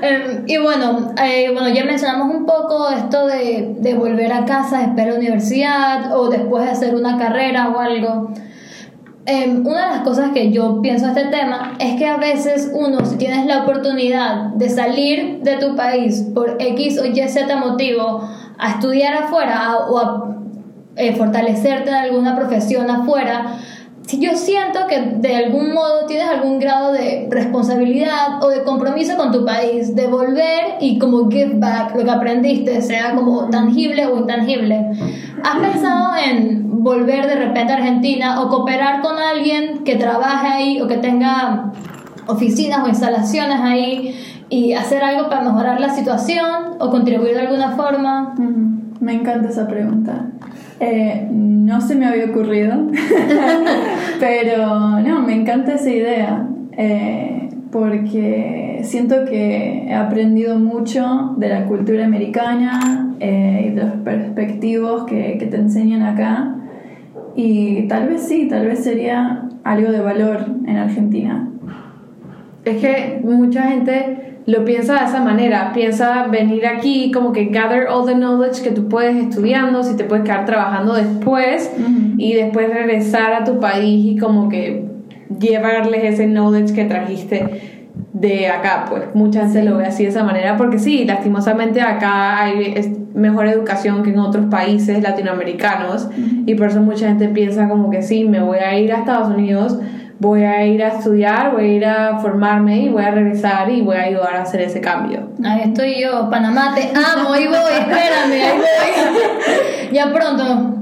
Em, 0.00 0.44
y 0.46 0.58
bueno, 0.58 1.12
eh, 1.20 1.50
bueno, 1.52 1.68
ya 1.70 1.84
mencionamos 1.84 2.32
un 2.32 2.46
poco 2.46 2.88
esto 2.88 3.26
de, 3.26 3.74
de 3.80 3.94
volver 3.94 4.32
a 4.32 4.44
casa 4.44 4.78
después 4.78 5.06
de 5.06 5.10
la 5.10 5.18
universidad 5.18 6.16
o 6.16 6.28
después 6.28 6.66
de 6.66 6.70
hacer 6.70 6.94
una 6.94 7.18
carrera 7.18 7.70
o 7.70 7.80
algo. 7.80 8.30
Em, 9.30 9.60
una 9.66 9.88
de 9.88 9.94
las 9.96 10.02
cosas 10.04 10.30
que 10.32 10.50
yo 10.50 10.80
pienso 10.80 11.04
de 11.12 11.20
este 11.20 11.36
tema 11.36 11.74
es 11.78 11.96
que 11.96 12.06
a 12.06 12.16
veces 12.16 12.70
uno, 12.72 13.04
si 13.04 13.16
tienes 13.16 13.44
la 13.44 13.62
oportunidad 13.64 14.54
de 14.54 14.70
salir 14.70 15.40
de 15.42 15.58
tu 15.58 15.76
país 15.76 16.26
por 16.34 16.56
X 16.58 16.98
o 16.98 17.04
Y 17.04 17.28
Z 17.28 17.54
motivo 17.56 18.26
a 18.56 18.70
estudiar 18.70 19.12
afuera 19.24 19.66
a- 19.66 19.76
o 19.86 19.98
a 19.98 20.34
eh, 20.96 21.14
fortalecerte 21.14 21.90
en 21.90 21.94
alguna 21.96 22.34
profesión 22.36 22.90
afuera, 22.90 23.58
si 24.06 24.18
yo 24.18 24.34
siento 24.34 24.86
que 24.88 24.98
de 25.18 25.36
algún 25.36 25.74
modo 25.74 26.06
tienes 26.06 26.26
algún 26.30 26.58
grado 26.58 26.92
de 26.92 27.28
responsabilidad 27.30 28.42
o 28.42 28.48
de 28.48 28.62
compromiso 28.64 29.14
con 29.18 29.30
tu 29.30 29.44
país, 29.44 29.94
de 29.94 30.06
volver 30.06 30.76
y 30.80 30.98
como 30.98 31.30
give 31.30 31.56
back 31.56 31.94
lo 31.94 32.02
que 32.04 32.10
aprendiste, 32.10 32.80
sea 32.80 33.14
como 33.14 33.50
tangible 33.50 34.06
o 34.06 34.16
intangible. 34.16 34.86
¿Has 35.44 35.58
pensado 35.58 36.16
en 36.16 36.82
volver 36.82 37.26
de 37.26 37.36
repente 37.36 37.72
a 37.72 37.76
Argentina 37.76 38.42
o 38.42 38.48
cooperar 38.48 39.00
con 39.00 39.18
alguien 39.18 39.84
que 39.84 39.96
trabaje 39.96 40.46
ahí 40.46 40.80
o 40.80 40.86
que 40.86 40.98
tenga 40.98 41.72
oficinas 42.26 42.84
o 42.84 42.88
instalaciones 42.88 43.60
ahí 43.60 44.14
y 44.48 44.72
hacer 44.72 45.02
algo 45.02 45.28
para 45.28 45.42
mejorar 45.42 45.80
la 45.80 45.90
situación 45.90 46.76
o 46.78 46.90
contribuir 46.90 47.34
de 47.34 47.40
alguna 47.40 47.70
forma? 47.72 48.34
Ujú. 48.38 48.78
Me 49.00 49.14
encanta 49.14 49.48
esa 49.48 49.66
pregunta. 49.68 50.26
Eh, 50.80 51.28
no 51.30 51.80
se 51.80 51.94
me 51.96 52.06
había 52.06 52.26
ocurrido, 52.26 52.74
pero 54.20 55.00
no, 55.00 55.20
me 55.22 55.34
encanta 55.34 55.74
esa 55.74 55.90
idea, 55.90 56.46
eh, 56.76 57.48
porque 57.72 58.67
siento 58.84 59.24
que 59.24 59.84
he 59.88 59.94
aprendido 59.94 60.58
mucho 60.58 61.34
de 61.36 61.48
la 61.48 61.64
cultura 61.66 62.04
americana 62.04 63.14
eh, 63.20 63.68
y 63.68 63.74
de 63.74 63.82
los 63.84 63.94
perspectivos 64.04 65.04
que, 65.04 65.36
que 65.38 65.46
te 65.46 65.56
enseñan 65.56 66.02
acá, 66.02 66.54
y 67.34 67.86
tal 67.88 68.08
vez 68.08 68.22
sí, 68.22 68.48
tal 68.48 68.66
vez 68.66 68.82
sería 68.82 69.48
algo 69.62 69.92
de 69.92 70.00
valor 70.00 70.46
en 70.66 70.76
Argentina. 70.76 71.48
Es 72.64 72.78
que 72.78 73.20
mucha 73.22 73.62
gente 73.64 74.40
lo 74.46 74.64
piensa 74.64 74.94
de 74.94 75.04
esa 75.04 75.22
manera, 75.22 75.72
piensa 75.74 76.26
venir 76.26 76.66
aquí 76.66 77.12
como 77.12 77.32
que 77.32 77.46
gather 77.46 77.86
all 77.88 78.06
the 78.06 78.14
knowledge 78.14 78.62
que 78.62 78.70
tú 78.70 78.88
puedes 78.88 79.14
estudiando, 79.14 79.82
si 79.82 79.94
te 79.94 80.04
puedes 80.04 80.24
quedar 80.24 80.46
trabajando 80.46 80.94
después 80.94 81.70
Ujú. 81.78 82.14
y 82.16 82.32
después 82.32 82.70
regresar 82.70 83.34
a 83.34 83.44
tu 83.44 83.60
país 83.60 84.06
y 84.06 84.16
como 84.16 84.48
que 84.48 84.86
llevarles 85.38 86.14
ese 86.14 86.26
knowledge 86.26 86.74
que 86.74 86.86
trajiste 86.86 87.77
de 88.12 88.48
acá, 88.48 88.86
pues 88.88 89.14
mucha 89.14 89.42
gente 89.42 89.62
lo 89.62 89.76
ve 89.76 89.86
así 89.86 90.04
de 90.04 90.10
esa 90.10 90.24
manera 90.24 90.56
porque 90.56 90.78
sí, 90.78 91.04
lastimosamente 91.04 91.80
acá 91.80 92.42
hay 92.42 93.08
mejor 93.14 93.46
educación 93.46 94.02
que 94.02 94.10
en 94.10 94.18
otros 94.18 94.46
países 94.46 95.02
latinoamericanos 95.02 96.08
y 96.46 96.54
por 96.54 96.68
eso 96.68 96.80
mucha 96.80 97.08
gente 97.08 97.28
piensa 97.28 97.68
como 97.68 97.90
que 97.90 98.02
sí, 98.02 98.24
me 98.24 98.40
voy 98.40 98.58
a 98.58 98.78
ir 98.78 98.92
a 98.92 98.98
Estados 98.98 99.28
Unidos, 99.28 99.78
voy 100.18 100.42
a 100.42 100.66
ir 100.66 100.82
a 100.82 100.88
estudiar, 100.88 101.52
voy 101.52 101.64
a 101.64 101.74
ir 101.74 101.86
a 101.86 102.18
formarme 102.18 102.78
y 102.78 102.88
voy 102.88 103.04
a 103.04 103.10
regresar 103.10 103.70
y 103.70 103.82
voy 103.82 103.96
a 103.96 104.02
ayudar 104.02 104.36
a 104.36 104.42
hacer 104.42 104.60
ese 104.62 104.80
cambio. 104.80 105.30
Ahí 105.44 105.62
estoy 105.64 106.00
yo, 106.00 106.28
Panamá, 106.30 106.74
te 106.74 106.90
amo, 106.94 107.32
ahí 107.32 107.46
voy, 107.46 107.72
espérame, 107.78 108.32
ahí 108.32 108.58
voy. 108.58 109.94
ya 109.94 110.12
pronto. 110.12 110.74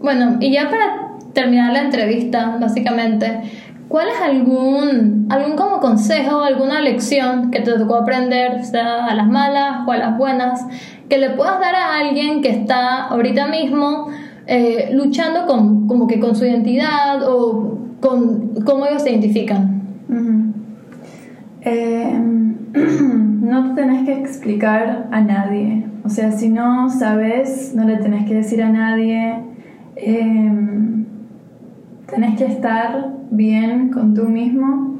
Bueno, 0.00 0.36
y 0.40 0.52
ya 0.52 0.70
para 0.70 1.10
terminar 1.32 1.72
la 1.72 1.82
entrevista, 1.82 2.56
básicamente, 2.60 3.42
¿cuál 3.90 4.06
es 4.06 4.20
algún, 4.22 5.26
algún 5.30 5.56
como 5.56 5.80
consejo, 5.80 6.42
alguna 6.42 6.80
lección 6.80 7.50
que 7.50 7.60
te 7.60 7.72
tocó 7.72 7.96
aprender, 7.96 8.64
sea 8.64 9.06
a 9.06 9.14
las 9.16 9.26
malas 9.26 9.80
o 9.84 9.90
a 9.90 9.96
las 9.96 10.16
buenas, 10.16 10.64
que 11.08 11.18
le 11.18 11.30
puedas 11.30 11.58
dar 11.58 11.74
a 11.74 11.98
alguien 11.98 12.40
que 12.40 12.50
está 12.50 13.08
ahorita 13.08 13.48
mismo 13.48 14.06
eh, 14.46 14.90
luchando 14.92 15.44
con, 15.44 15.88
como 15.88 16.06
que 16.06 16.20
con 16.20 16.36
su 16.36 16.44
identidad 16.44 17.28
o 17.28 17.78
con 18.00 18.62
cómo 18.64 18.86
ellos 18.86 19.02
se 19.02 19.10
identifican? 19.10 19.82
Eh, 21.62 22.12
no 22.72 23.74
te 23.74 23.82
tenés 23.82 24.04
que 24.04 24.12
explicar 24.12 25.08
a 25.10 25.20
nadie. 25.20 25.84
O 26.04 26.08
sea, 26.08 26.30
si 26.30 26.48
no 26.48 26.90
sabes, 26.90 27.74
no 27.74 27.84
le 27.84 27.96
tenés 27.96 28.24
que 28.28 28.34
decir 28.34 28.62
a 28.62 28.70
nadie. 28.70 29.34
Eh, 29.96 30.70
tenés 32.10 32.38
que 32.38 32.46
estar 32.46 33.08
bien 33.30 33.90
con 33.90 34.14
tú 34.14 34.24
mismo. 34.24 34.98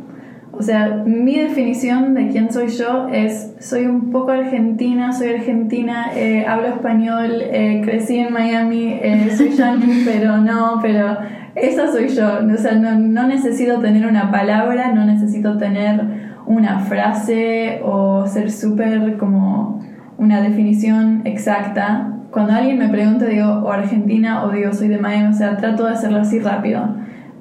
O 0.52 0.62
sea, 0.62 1.04
mi 1.06 1.36
definición 1.36 2.14
de 2.14 2.28
quién 2.28 2.52
soy 2.52 2.68
yo 2.68 3.08
es, 3.08 3.54
soy 3.60 3.86
un 3.86 4.10
poco 4.10 4.32
argentina, 4.32 5.12
soy 5.12 5.28
argentina, 5.28 6.10
eh, 6.14 6.44
hablo 6.46 6.68
español, 6.68 7.30
eh, 7.40 7.80
crecí 7.84 8.18
en 8.18 8.32
Miami, 8.32 8.98
eh, 9.00 9.30
soy 9.34 9.50
yankee, 9.50 10.02
pero 10.04 10.38
no, 10.38 10.78
pero 10.82 11.16
esa 11.54 11.90
soy 11.90 12.08
yo. 12.08 12.40
O 12.52 12.56
sea, 12.58 12.72
no, 12.72 12.98
no 12.98 13.26
necesito 13.26 13.78
tener 13.78 14.06
una 14.06 14.30
palabra, 14.30 14.92
no 14.92 15.06
necesito 15.06 15.56
tener 15.56 16.00
una 16.46 16.80
frase 16.80 17.80
o 17.84 18.26
ser 18.26 18.50
súper 18.50 19.16
como 19.16 19.82
una 20.18 20.42
definición 20.42 21.22
exacta. 21.24 22.19
Cuando 22.30 22.52
alguien 22.52 22.78
me 22.78 22.88
pregunta, 22.88 23.26
digo, 23.26 23.48
o 23.64 23.72
Argentina 23.72 24.44
o 24.44 24.50
digo, 24.50 24.72
soy 24.72 24.88
de 24.88 24.98
Miami, 24.98 25.28
o 25.28 25.32
sea, 25.32 25.56
trato 25.56 25.84
de 25.86 25.92
hacerlo 25.92 26.18
así 26.20 26.38
rápido. 26.38 26.94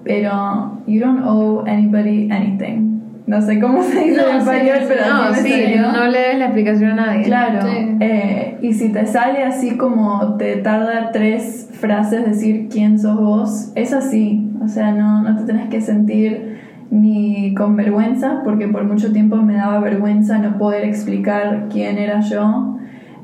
Pero, 0.04 0.82
you 0.88 0.99
don't 1.02 1.23
owe 1.25 1.69
anybody 1.69 2.30
anything. 2.32 2.88
No 3.28 3.39
sé 3.41 3.60
cómo 3.60 3.84
se 3.84 3.99
dice 4.06 4.10
en 4.10 4.15
No, 4.17 4.32
sí, 4.32 4.38
español, 4.49 4.78
pero 4.88 5.02
No, 5.06 5.34
sí, 5.36 5.49
salió. 5.52 5.91
no 5.91 6.08
le 6.08 6.19
des 6.19 6.39
la 6.39 6.45
explicación 6.45 6.91
a 6.91 7.06
nadie. 7.06 7.23
Claro, 7.23 7.62
Sí. 7.62 7.97
eh, 7.99 8.58
y 8.62 8.73
si 8.73 8.89
te 8.89 9.06
sale 9.06 9.43
así 9.43 9.78
como 9.78 10.36
te 10.38 10.56
tarda 10.58 11.12
tres 11.12 11.69
frases 11.73 12.25
decir 12.25 12.69
quién 12.71 12.97
sos 12.97 13.19
vos, 13.19 13.71
es 13.75 13.93
así. 13.93 14.49
O 14.63 14.67
sea, 14.67 14.91
no, 14.93 15.21
no 15.21 15.36
te 15.38 15.43
tenés 15.43 15.69
que 15.69 15.80
sentir 15.82 16.58
ni 16.89 17.54
con 17.54 17.75
vergüenza, 17.75 18.41
porque 18.43 18.67
por 18.67 18.84
mucho 18.86 19.12
tiempo 19.13 19.36
me 19.36 19.54
daba 19.54 19.80
vergüenza 19.80 20.39
no 20.39 20.58
poder 20.58 20.84
explicar 20.86 21.67
quién 21.69 21.99
era 21.99 22.21
yo. 22.21 22.79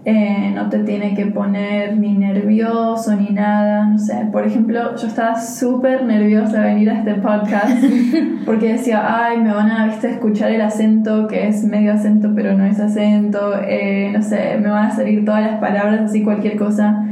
Eh, 0.07 0.51
no 0.53 0.69
te 0.69 0.83
tiene 0.83 1.15
que 1.15 1.25
poner 1.25 1.97
ni 1.97 2.13
nervioso 2.13 3.15
ni 3.15 3.29
nada, 3.29 3.87
no 3.87 3.97
sé. 3.97 4.27
Por 4.31 4.45
ejemplo, 4.45 4.95
yo 4.95 5.07
estaba 5.07 5.41
súper 5.41 6.03
nerviosa 6.03 6.61
de 6.61 6.67
venir 6.75 6.91
a 6.91 6.99
este 6.99 7.15
podcast 7.15 7.83
porque 8.45 8.73
decía, 8.73 9.25
ay, 9.25 9.39
me 9.39 9.51
van 9.51 9.71
a 9.71 9.87
¿viste, 9.87 10.11
escuchar 10.11 10.51
el 10.51 10.61
acento, 10.61 11.25
que 11.27 11.47
es 11.47 11.63
medio 11.63 11.91
acento 11.91 12.33
pero 12.35 12.55
no 12.55 12.65
es 12.65 12.79
acento, 12.79 13.55
eh, 13.67 14.11
no 14.13 14.21
sé, 14.21 14.59
me 14.61 14.69
van 14.69 14.91
a 14.91 14.91
salir 14.91 15.25
todas 15.25 15.41
las 15.41 15.59
palabras, 15.59 16.01
así 16.01 16.23
cualquier 16.23 16.55
cosa. 16.55 17.03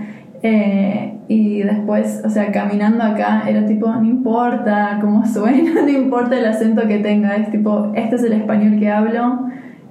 Eh, 0.43 1.17
y 1.27 1.63
después, 1.63 2.21
o 2.23 2.29
sea, 2.29 2.51
caminando 2.51 3.03
acá, 3.03 3.41
era 3.47 3.65
tipo, 3.65 3.87
no 3.87 4.03
importa 4.03 4.99
cómo 5.01 5.25
suena, 5.33 5.81
no 5.81 5.89
importa 5.89 6.37
el 6.37 6.45
acento 6.45 6.87
que 6.87 6.99
tenga, 6.99 7.37
es 7.37 7.49
tipo, 7.49 7.91
este 7.95 8.17
es 8.17 8.23
el 8.23 8.33
español 8.33 8.77
que 8.77 8.91
hablo, 8.91 9.47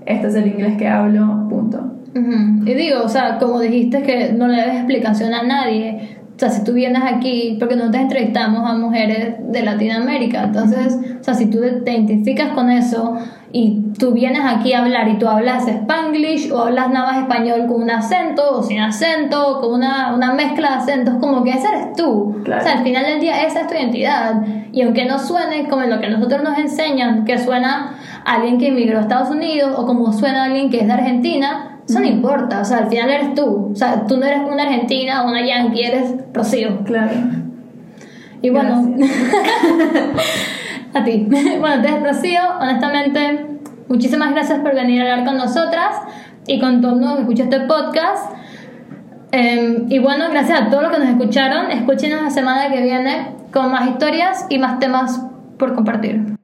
este 0.06 0.28
es 0.28 0.36
el 0.36 0.46
inglés 0.46 0.76
que 0.76 0.86
hablo, 0.86 1.48
punto. 1.48 2.01
Ujú. 2.14 2.64
Y 2.66 2.74
digo, 2.74 3.02
o 3.04 3.08
sea, 3.08 3.38
como 3.38 3.60
dijiste 3.60 4.02
que 4.02 4.32
no 4.32 4.48
le 4.48 4.62
des 4.62 4.74
explicación 4.74 5.32
a 5.34 5.42
nadie, 5.42 6.18
o 6.34 6.38
sea, 6.38 6.50
si 6.50 6.64
tú 6.64 6.72
vienes 6.72 7.02
aquí, 7.04 7.56
porque 7.58 7.76
nosotros 7.76 8.02
entrevistamos 8.02 8.68
a 8.68 8.74
mujeres 8.74 9.36
de 9.40 9.62
Latinoamérica, 9.62 10.44
entonces, 10.44 10.98
o 11.20 11.22
sea, 11.22 11.34
si 11.34 11.46
tú 11.46 11.60
te 11.84 11.92
identificas 11.92 12.50
con 12.50 12.70
eso 12.70 13.16
y 13.52 13.92
tú 13.98 14.12
vienes 14.12 14.42
aquí 14.44 14.72
a 14.72 14.80
hablar 14.80 15.08
y 15.08 15.18
tú 15.18 15.28
hablas 15.28 15.68
spanglish 15.68 16.50
o 16.50 16.62
hablas 16.62 16.90
nada 16.90 17.12
más 17.12 17.22
español 17.22 17.66
con 17.68 17.82
un 17.82 17.90
acento 17.90 18.58
o 18.58 18.62
sin 18.62 18.80
acento 18.80 19.46
o 19.46 19.60
con 19.60 19.74
una, 19.74 20.14
una 20.14 20.32
mezcla 20.32 20.70
de 20.70 20.74
acentos, 20.76 21.14
como 21.20 21.44
que 21.44 21.50
ese 21.50 21.68
eres 21.68 21.92
tú. 21.96 22.40
Claro. 22.44 22.62
O 22.62 22.64
sea, 22.64 22.78
al 22.78 22.82
final 22.82 23.04
del 23.04 23.20
día 23.20 23.42
esa 23.42 23.60
es 23.60 23.66
tu 23.68 23.74
identidad. 23.74 24.42
Y 24.72 24.82
aunque 24.82 25.04
no 25.04 25.18
suene 25.18 25.68
como 25.68 25.82
lo 25.82 26.00
que 26.00 26.08
nosotros 26.08 26.42
nos 26.42 26.58
enseñan, 26.58 27.24
que 27.24 27.38
suena 27.38 27.94
alguien 28.24 28.58
que 28.58 28.68
emigró 28.68 28.98
a 28.98 29.02
Estados 29.02 29.30
Unidos 29.30 29.74
o 29.76 29.86
como 29.86 30.12
suena 30.12 30.44
alguien 30.44 30.70
que 30.70 30.80
es 30.80 30.86
de 30.86 30.92
Argentina, 30.92 31.71
eso 31.88 32.00
no 32.00 32.06
importa. 32.06 32.60
O 32.60 32.64
sea, 32.64 32.78
al 32.78 32.88
final 32.88 33.10
eres 33.10 33.34
tú. 33.34 33.70
O 33.72 33.76
sea, 33.76 34.06
tú 34.06 34.16
no 34.16 34.26
eres 34.26 34.40
una 34.40 34.62
argentina 34.62 35.22
o 35.22 35.28
una 35.28 35.44
yankee, 35.44 35.82
eres 35.82 36.14
Rocío. 36.32 36.84
Claro. 36.84 37.12
Y 38.40 38.50
bueno, 38.50 38.94
a 40.94 41.04
ti. 41.04 41.28
Bueno, 41.60 41.74
entonces, 41.76 42.02
Rocío, 42.02 42.40
honestamente, 42.60 43.46
muchísimas 43.88 44.32
gracias 44.32 44.60
por 44.60 44.74
venir 44.74 45.02
a 45.02 45.12
hablar 45.12 45.26
con 45.26 45.36
nosotras 45.36 45.96
y 46.46 46.58
con 46.60 46.80
todo 46.80 46.94
el 46.94 47.00
mundo 47.00 47.16
que 47.16 47.22
escucha 47.22 47.44
este 47.44 47.60
podcast. 47.60 48.32
Eh, 49.32 49.84
y 49.88 49.98
bueno, 49.98 50.26
gracias 50.30 50.60
a 50.60 50.70
todos 50.70 50.82
los 50.82 50.92
que 50.92 50.98
nos 50.98 51.08
escucharon. 51.08 51.70
Escúchenos 51.70 52.22
la 52.22 52.30
semana 52.30 52.68
que 52.70 52.82
viene 52.82 53.28
con 53.52 53.70
más 53.70 53.88
historias 53.88 54.46
y 54.50 54.58
más 54.58 54.78
temas 54.78 55.24
por 55.58 55.74
compartir. 55.74 56.41